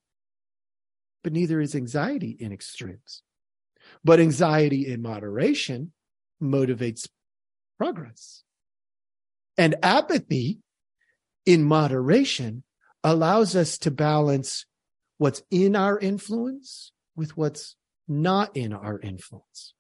but 1.24 1.34
neither 1.34 1.60
is 1.60 1.76
anxiety 1.76 2.36
in 2.40 2.52
extremes. 2.52 3.22
But 4.04 4.20
anxiety 4.20 4.88
in 4.88 5.02
moderation 5.02 5.92
motivates 6.42 7.08
progress. 7.78 8.44
And 9.58 9.76
apathy 9.84 10.60
in 11.46 11.64
moderation 11.64 12.64
allows 13.06 13.56
us 13.56 13.78
to 13.78 13.92
balance 13.92 14.66
what's 15.20 15.44
in 15.52 15.76
our 15.76 15.98
influence 15.98 16.92
with 17.16 17.38
what's 17.38 17.76
not 18.08 18.58
in 18.58 18.74
our 18.74 19.00
influence. 19.00 19.76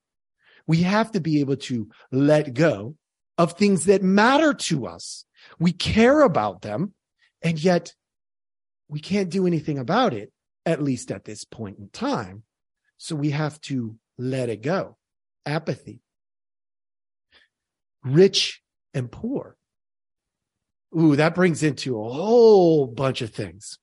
We 0.68 0.84
have 0.84 1.12
to 1.14 1.20
be 1.20 1.40
able 1.40 1.58
to 1.58 1.90
let 2.12 2.54
go 2.54 2.96
of 3.38 3.54
things 3.54 3.86
that 3.86 4.04
matter 4.04 4.54
to 4.54 4.86
us. 4.86 5.26
We 5.60 5.72
care 5.72 6.22
about 6.22 6.62
them, 6.62 6.94
and 7.42 7.62
yet 7.62 7.94
we 8.88 9.00
can't 9.00 9.30
do 9.30 9.48
anything 9.48 9.80
about 9.80 10.14
it, 10.14 10.32
at 10.66 10.82
least 10.82 11.12
at 11.12 11.26
this 11.26 11.44
point 11.44 11.80
in 11.80 11.90
time. 11.90 12.44
So 12.98 13.16
we 13.16 13.32
have 13.32 13.60
to 13.62 13.98
let 14.20 14.50
it 14.50 14.62
go. 14.62 14.98
Apathy. 15.46 16.00
Rich 18.04 18.62
and 18.94 19.12
poor. 19.12 19.55
Ooh, 20.98 21.16
that 21.16 21.36
brings 21.36 21.64
into 21.64 22.00
a 22.00 22.10
whole 22.10 22.88
bunch 22.88 23.22
of 23.22 23.32
things. 23.32 23.78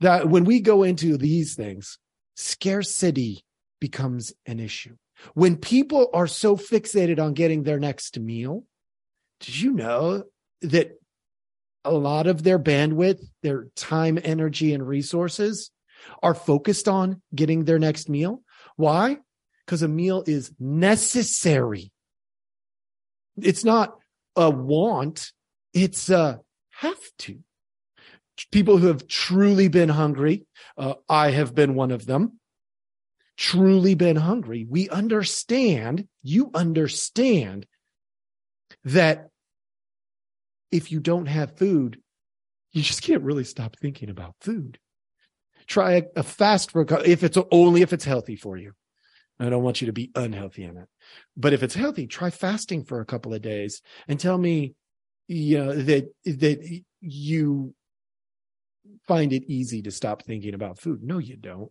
That 0.00 0.28
when 0.28 0.44
we 0.44 0.60
go 0.60 0.82
into 0.82 1.16
these 1.16 1.54
things, 1.54 1.98
scarcity 2.34 3.44
becomes 3.80 4.32
an 4.46 4.60
issue. 4.60 4.96
When 5.34 5.56
people 5.56 6.10
are 6.12 6.26
so 6.26 6.56
fixated 6.56 7.20
on 7.20 7.34
getting 7.34 7.62
their 7.62 7.78
next 7.78 8.18
meal, 8.18 8.64
did 9.40 9.58
you 9.60 9.72
know 9.72 10.24
that 10.62 10.98
a 11.84 11.92
lot 11.92 12.26
of 12.26 12.42
their 12.42 12.58
bandwidth, 12.58 13.20
their 13.42 13.68
time, 13.76 14.18
energy, 14.22 14.74
and 14.74 14.86
resources 14.86 15.70
are 16.22 16.34
focused 16.34 16.88
on 16.88 17.22
getting 17.34 17.64
their 17.64 17.78
next 17.78 18.08
meal? 18.08 18.42
Why? 18.76 19.18
Because 19.64 19.82
a 19.82 19.88
meal 19.88 20.24
is 20.26 20.52
necessary. 20.58 21.92
It's 23.40 23.64
not 23.64 23.96
a 24.36 24.50
want, 24.50 25.32
it's 25.72 26.10
a 26.10 26.40
have 26.70 27.00
to. 27.18 27.38
People 28.50 28.78
who 28.78 28.88
have 28.88 29.06
truly 29.06 29.68
been 29.68 29.88
hungry, 29.88 30.46
uh, 30.76 30.94
I 31.08 31.30
have 31.30 31.54
been 31.54 31.74
one 31.74 31.90
of 31.90 32.06
them 32.06 32.40
truly 33.36 33.94
been 33.94 34.16
hungry, 34.16 34.66
we 34.68 34.88
understand, 34.88 36.06
you 36.22 36.50
understand 36.54 37.66
that 38.84 39.28
if 40.70 40.92
you 40.92 41.00
don't 41.00 41.26
have 41.26 41.58
food, 41.58 42.00
you 42.72 42.82
just 42.82 43.02
can't 43.02 43.22
really 43.22 43.44
stop 43.44 43.76
thinking 43.76 44.10
about 44.10 44.34
food. 44.40 44.78
Try 45.66 45.92
a, 45.92 46.02
a 46.16 46.22
fast 46.22 46.70
for 46.70 46.86
if 47.04 47.22
it's 47.22 47.38
only 47.50 47.82
if 47.82 47.92
it's 47.92 48.04
healthy 48.04 48.36
for 48.36 48.56
you. 48.56 48.72
I 49.38 49.48
don't 49.48 49.64
want 49.64 49.80
you 49.80 49.86
to 49.86 49.92
be 49.92 50.10
unhealthy 50.14 50.62
in 50.62 50.76
it. 50.76 50.88
But 51.36 51.52
if 51.52 51.62
it's 51.62 51.74
healthy, 51.74 52.06
try 52.06 52.30
fasting 52.30 52.84
for 52.84 53.00
a 53.00 53.06
couple 53.06 53.34
of 53.34 53.42
days 53.42 53.82
and 54.06 54.20
tell 54.20 54.38
me, 54.38 54.74
you 55.32 55.58
know, 55.58 55.74
that 55.74 56.12
that 56.24 56.82
you 57.00 57.74
find 59.06 59.32
it 59.32 59.44
easy 59.50 59.82
to 59.82 59.90
stop 59.90 60.22
thinking 60.22 60.54
about 60.54 60.78
food. 60.78 61.02
No, 61.02 61.18
you 61.18 61.36
don't. 61.36 61.70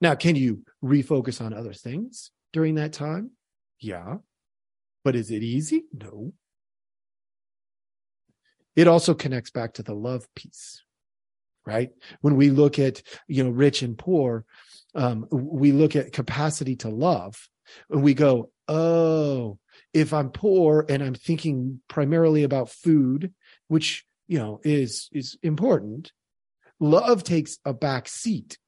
Now, 0.00 0.14
can 0.14 0.36
you 0.36 0.64
refocus 0.82 1.40
on 1.40 1.52
other 1.52 1.72
things 1.72 2.30
during 2.52 2.76
that 2.76 2.92
time? 2.92 3.32
Yeah. 3.80 4.16
But 5.02 5.16
is 5.16 5.30
it 5.30 5.42
easy? 5.42 5.84
No. 5.92 6.32
It 8.76 8.88
also 8.88 9.14
connects 9.14 9.50
back 9.50 9.74
to 9.74 9.82
the 9.82 9.94
love 9.94 10.26
piece, 10.34 10.82
right? 11.64 11.90
When 12.22 12.36
we 12.36 12.50
look 12.50 12.78
at, 12.78 13.02
you 13.28 13.44
know, 13.44 13.50
rich 13.50 13.82
and 13.82 13.96
poor, 13.96 14.44
um, 14.94 15.26
we 15.30 15.72
look 15.72 15.96
at 15.96 16.12
capacity 16.12 16.76
to 16.76 16.88
love 16.88 17.48
and 17.90 18.02
we 18.02 18.14
go, 18.14 18.50
oh, 18.68 19.58
if 19.92 20.12
I'm 20.12 20.30
poor 20.30 20.84
and 20.88 21.02
I'm 21.02 21.14
thinking 21.14 21.80
primarily 21.88 22.42
about 22.42 22.70
food, 22.70 23.32
which, 23.68 24.04
you 24.26 24.38
know, 24.38 24.60
is, 24.64 25.08
is 25.12 25.36
important, 25.42 26.12
love 26.80 27.24
takes 27.24 27.58
a 27.64 27.72
back 27.72 28.08
seat. 28.08 28.58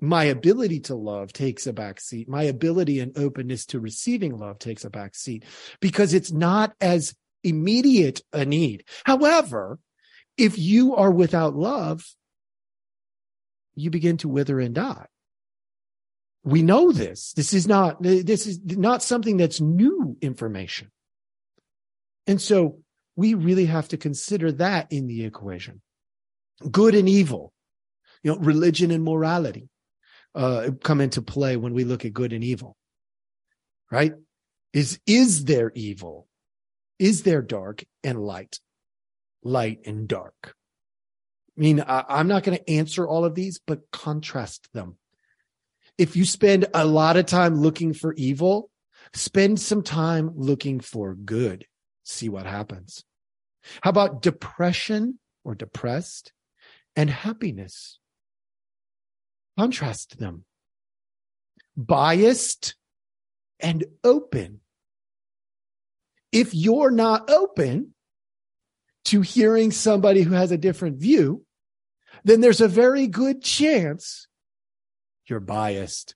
My 0.00 0.24
ability 0.24 0.80
to 0.80 0.94
love 0.94 1.32
takes 1.32 1.66
a 1.66 1.72
back 1.72 2.00
seat. 2.00 2.28
My 2.28 2.44
ability 2.44 3.00
and 3.00 3.16
openness 3.16 3.66
to 3.66 3.80
receiving 3.80 4.36
love 4.36 4.58
takes 4.58 4.84
a 4.84 4.90
back 4.90 5.14
seat 5.14 5.44
because 5.80 6.14
it's 6.14 6.32
not 6.32 6.74
as 6.80 7.14
immediate 7.42 8.20
a 8.32 8.44
need. 8.44 8.84
However, 9.04 9.78
if 10.36 10.58
you 10.58 10.96
are 10.96 11.10
without 11.10 11.54
love, 11.54 12.04
you 13.76 13.90
begin 13.90 14.16
to 14.18 14.28
wither 14.28 14.60
and 14.60 14.74
die. 14.74 15.06
We 16.44 16.62
know 16.62 16.92
this. 16.92 17.32
This 17.32 17.54
is 17.54 17.66
not, 17.66 18.02
this 18.02 18.46
is 18.46 18.60
not 18.62 19.02
something 19.02 19.38
that's 19.38 19.60
new 19.60 20.16
information. 20.20 20.90
And 22.26 22.40
so 22.40 22.80
we 23.16 23.34
really 23.34 23.66
have 23.66 23.88
to 23.88 23.96
consider 23.96 24.52
that 24.52 24.92
in 24.92 25.06
the 25.06 25.24
equation. 25.24 25.80
Good 26.70 26.94
and 26.94 27.08
evil, 27.08 27.52
you 28.22 28.32
know, 28.32 28.38
religion 28.38 28.90
and 28.90 29.02
morality 29.02 29.68
uh, 30.34 30.70
come 30.82 31.00
into 31.00 31.22
play 31.22 31.56
when 31.56 31.72
we 31.72 31.84
look 31.84 32.04
at 32.04 32.12
good 32.12 32.32
and 32.32 32.44
evil, 32.44 32.76
right? 33.90 34.12
Is, 34.72 34.98
is 35.06 35.44
there 35.44 35.72
evil? 35.74 36.26
Is 36.98 37.22
there 37.22 37.42
dark 37.42 37.84
and 38.02 38.20
light? 38.20 38.58
Light 39.42 39.80
and 39.86 40.08
dark. 40.08 40.54
I 41.56 41.60
mean, 41.60 41.80
I, 41.80 42.04
I'm 42.08 42.28
not 42.28 42.42
going 42.42 42.58
to 42.58 42.70
answer 42.70 43.06
all 43.06 43.24
of 43.24 43.34
these, 43.34 43.60
but 43.64 43.90
contrast 43.92 44.68
them. 44.72 44.98
If 45.98 46.16
you 46.16 46.24
spend 46.24 46.66
a 46.74 46.84
lot 46.84 47.16
of 47.16 47.26
time 47.26 47.56
looking 47.56 47.94
for 47.94 48.14
evil, 48.14 48.70
spend 49.12 49.60
some 49.60 49.82
time 49.82 50.30
looking 50.34 50.80
for 50.80 51.14
good. 51.14 51.66
See 52.02 52.28
what 52.28 52.46
happens. 52.46 53.04
How 53.82 53.90
about 53.90 54.22
depression 54.22 55.18
or 55.44 55.54
depressed 55.54 56.32
and 56.96 57.08
happiness? 57.08 57.98
Contrast 59.58 60.18
them. 60.18 60.44
Biased 61.76 62.74
and 63.60 63.84
open 64.02 64.60
if 66.34 66.52
you're 66.52 66.90
not 66.90 67.30
open 67.30 67.94
to 69.04 69.20
hearing 69.20 69.70
somebody 69.70 70.22
who 70.22 70.34
has 70.34 70.50
a 70.50 70.58
different 70.58 70.96
view, 70.98 71.44
then 72.24 72.40
there's 72.40 72.60
a 72.60 72.66
very 72.66 73.06
good 73.06 73.40
chance 73.40 74.26
you're 75.26 75.40
biased. 75.40 76.14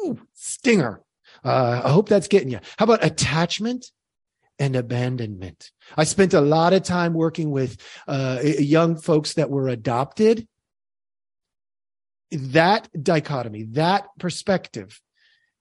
Ooh, 0.00 0.18
stinger. 0.34 1.02
Uh, 1.44 1.82
I 1.84 1.90
hope 1.90 2.08
that's 2.08 2.28
getting 2.28 2.50
you. 2.50 2.60
How 2.76 2.84
about 2.84 3.04
attachment 3.04 3.90
and 4.58 4.76
abandonment? 4.76 5.70
I 5.96 6.04
spent 6.04 6.34
a 6.34 6.40
lot 6.40 6.72
of 6.72 6.82
time 6.82 7.14
working 7.14 7.50
with 7.50 7.76
uh, 8.06 8.40
young 8.42 8.96
folks 8.96 9.34
that 9.34 9.50
were 9.50 9.68
adopted. 9.68 10.46
That 12.30 12.88
dichotomy, 13.00 13.64
that 13.72 14.06
perspective 14.18 15.00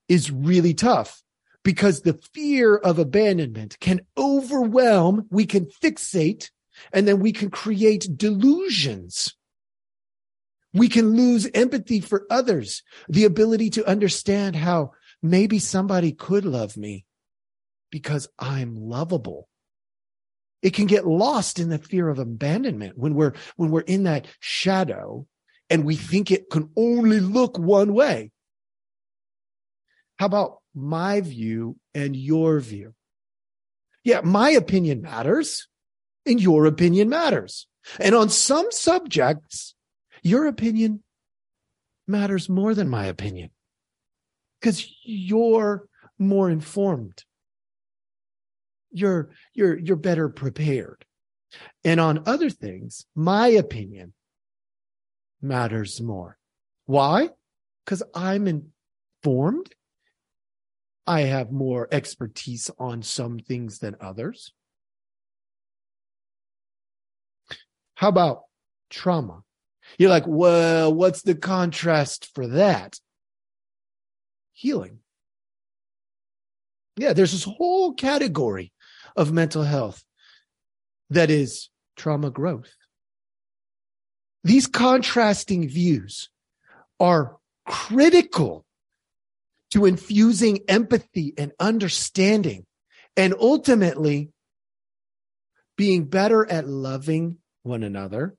is 0.07 0.31
really 0.31 0.73
tough 0.73 1.21
because 1.63 2.01
the 2.01 2.19
fear 2.33 2.75
of 2.75 2.99
abandonment 2.99 3.77
can 3.79 4.01
overwhelm, 4.17 5.27
we 5.29 5.45
can 5.45 5.67
fixate, 5.81 6.49
and 6.93 7.07
then 7.07 7.19
we 7.19 7.31
can 7.31 7.49
create 7.49 8.07
delusions. 8.15 9.35
We 10.73 10.87
can 10.87 11.15
lose 11.15 11.49
empathy 11.53 11.99
for 11.99 12.25
others, 12.29 12.83
the 13.09 13.25
ability 13.25 13.71
to 13.71 13.85
understand 13.85 14.55
how 14.55 14.91
maybe 15.21 15.59
somebody 15.59 16.11
could 16.11 16.45
love 16.45 16.77
me 16.77 17.05
because 17.91 18.27
I'm 18.39 18.75
lovable. 18.75 19.47
It 20.61 20.73
can 20.73 20.85
get 20.85 21.07
lost 21.07 21.59
in 21.59 21.69
the 21.69 21.77
fear 21.77 22.07
of 22.07 22.19
abandonment 22.19 22.97
when 22.97 23.15
we're, 23.15 23.33
when 23.55 23.71
we're 23.71 23.81
in 23.81 24.03
that 24.03 24.27
shadow 24.39 25.25
and 25.69 25.83
we 25.83 25.95
think 25.95 26.31
it 26.31 26.49
can 26.49 26.69
only 26.77 27.19
look 27.19 27.57
one 27.57 27.93
way. 27.93 28.31
How 30.19 30.27
about 30.27 30.61
my 30.73 31.21
view 31.21 31.77
and 31.93 32.15
your 32.15 32.59
view. 32.59 32.93
Yeah, 34.03 34.21
my 34.23 34.49
opinion 34.49 35.01
matters 35.01 35.67
and 36.25 36.41
your 36.41 36.65
opinion 36.65 37.09
matters. 37.09 37.67
And 37.99 38.15
on 38.15 38.29
some 38.29 38.67
subjects, 38.71 39.75
your 40.21 40.47
opinion 40.47 41.03
matters 42.07 42.49
more 42.49 42.73
than 42.73 42.89
my 42.89 43.05
opinion 43.05 43.49
because 44.59 44.85
you're 45.03 45.87
more 46.19 46.49
informed. 46.49 47.23
You're, 48.91 49.31
you're, 49.53 49.77
you're 49.77 49.95
better 49.95 50.29
prepared. 50.29 51.05
And 51.83 51.99
on 51.99 52.23
other 52.25 52.49
things, 52.49 53.05
my 53.15 53.47
opinion 53.47 54.13
matters 55.41 56.01
more. 56.01 56.37
Why? 56.85 57.29
Because 57.85 58.03
I'm 58.13 58.47
informed 58.47 59.73
I 61.07 61.21
have 61.21 61.51
more 61.51 61.87
expertise 61.91 62.69
on 62.77 63.01
some 63.01 63.39
things 63.39 63.79
than 63.79 63.95
others. 63.99 64.53
How 67.95 68.09
about 68.09 68.43
trauma? 68.89 69.43
You're 69.97 70.09
like, 70.09 70.25
well, 70.27 70.93
what's 70.93 71.21
the 71.21 71.35
contrast 71.35 72.29
for 72.33 72.47
that? 72.47 72.99
Healing. 74.53 74.99
Yeah, 76.97 77.13
there's 77.13 77.31
this 77.31 77.43
whole 77.43 77.93
category 77.93 78.71
of 79.15 79.31
mental 79.31 79.63
health 79.63 80.03
that 81.09 81.29
is 81.29 81.69
trauma 81.95 82.29
growth. 82.29 82.73
These 84.43 84.67
contrasting 84.67 85.67
views 85.67 86.29
are 86.99 87.37
critical 87.65 88.65
to 89.71 89.85
infusing 89.85 90.59
empathy 90.67 91.33
and 91.37 91.51
understanding 91.59 92.65
and 93.15 93.33
ultimately 93.39 94.31
being 95.77 96.05
better 96.05 96.49
at 96.49 96.67
loving 96.67 97.37
one 97.63 97.83
another, 97.83 98.35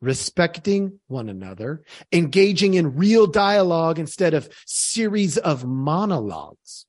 respecting 0.00 0.98
one 1.08 1.28
another, 1.28 1.82
engaging 2.12 2.74
in 2.74 2.96
real 2.96 3.26
dialogue 3.26 3.98
instead 3.98 4.34
of 4.34 4.48
series 4.66 5.36
of 5.36 5.66
monologues. 5.66 6.86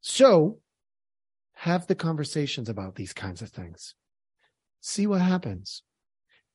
So 0.00 0.58
have 1.54 1.86
the 1.86 1.94
conversations 1.94 2.68
about 2.68 2.94
these 2.94 3.12
kinds 3.12 3.42
of 3.42 3.50
things. 3.50 3.94
See 4.80 5.06
what 5.06 5.20
happens. 5.20 5.82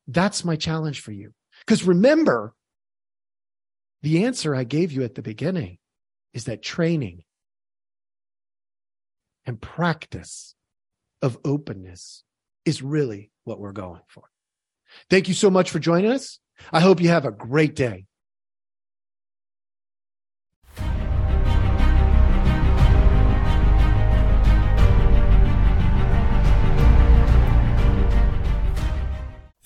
That's 0.07 0.45
my 0.45 0.55
challenge 0.55 1.01
for 1.01 1.11
you. 1.11 1.33
Because 1.65 1.83
remember, 1.83 2.53
the 4.01 4.25
answer 4.25 4.55
I 4.55 4.63
gave 4.63 4.91
you 4.91 5.03
at 5.03 5.15
the 5.15 5.21
beginning 5.21 5.79
is 6.33 6.45
that 6.45 6.61
training 6.61 7.23
and 9.45 9.61
practice 9.61 10.55
of 11.21 11.37
openness 11.43 12.23
is 12.65 12.81
really 12.81 13.31
what 13.43 13.59
we're 13.59 13.71
going 13.71 14.01
for. 14.07 14.29
Thank 15.09 15.27
you 15.27 15.33
so 15.33 15.49
much 15.49 15.69
for 15.69 15.79
joining 15.79 16.11
us. 16.11 16.39
I 16.71 16.79
hope 16.79 17.01
you 17.01 17.09
have 17.09 17.25
a 17.25 17.31
great 17.31 17.75
day. 17.75 18.05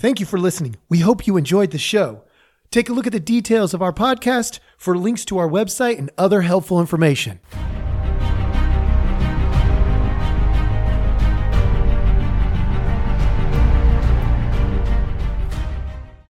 Thank 0.02 0.20
you 0.20 0.26
for 0.26 0.40
listening. 0.40 0.78
We 0.90 0.98
hope 1.00 1.28
you 1.28 1.38
enjoyed 1.38 1.70
the 1.70 1.78
show. 1.78 2.24
Take 2.72 2.90
a 2.90 2.94
look 2.94 3.06
at 3.06 3.14
the 3.14 3.20
details 3.20 3.74
of 3.76 3.84
our 3.84 3.94
podcast 3.94 4.60
for 4.76 4.98
links 4.98 5.24
to 5.26 5.38
our 5.38 5.48
website 5.48 6.00
and 6.00 6.10
other 6.18 6.42
helpful 6.42 6.80
information. 6.80 7.40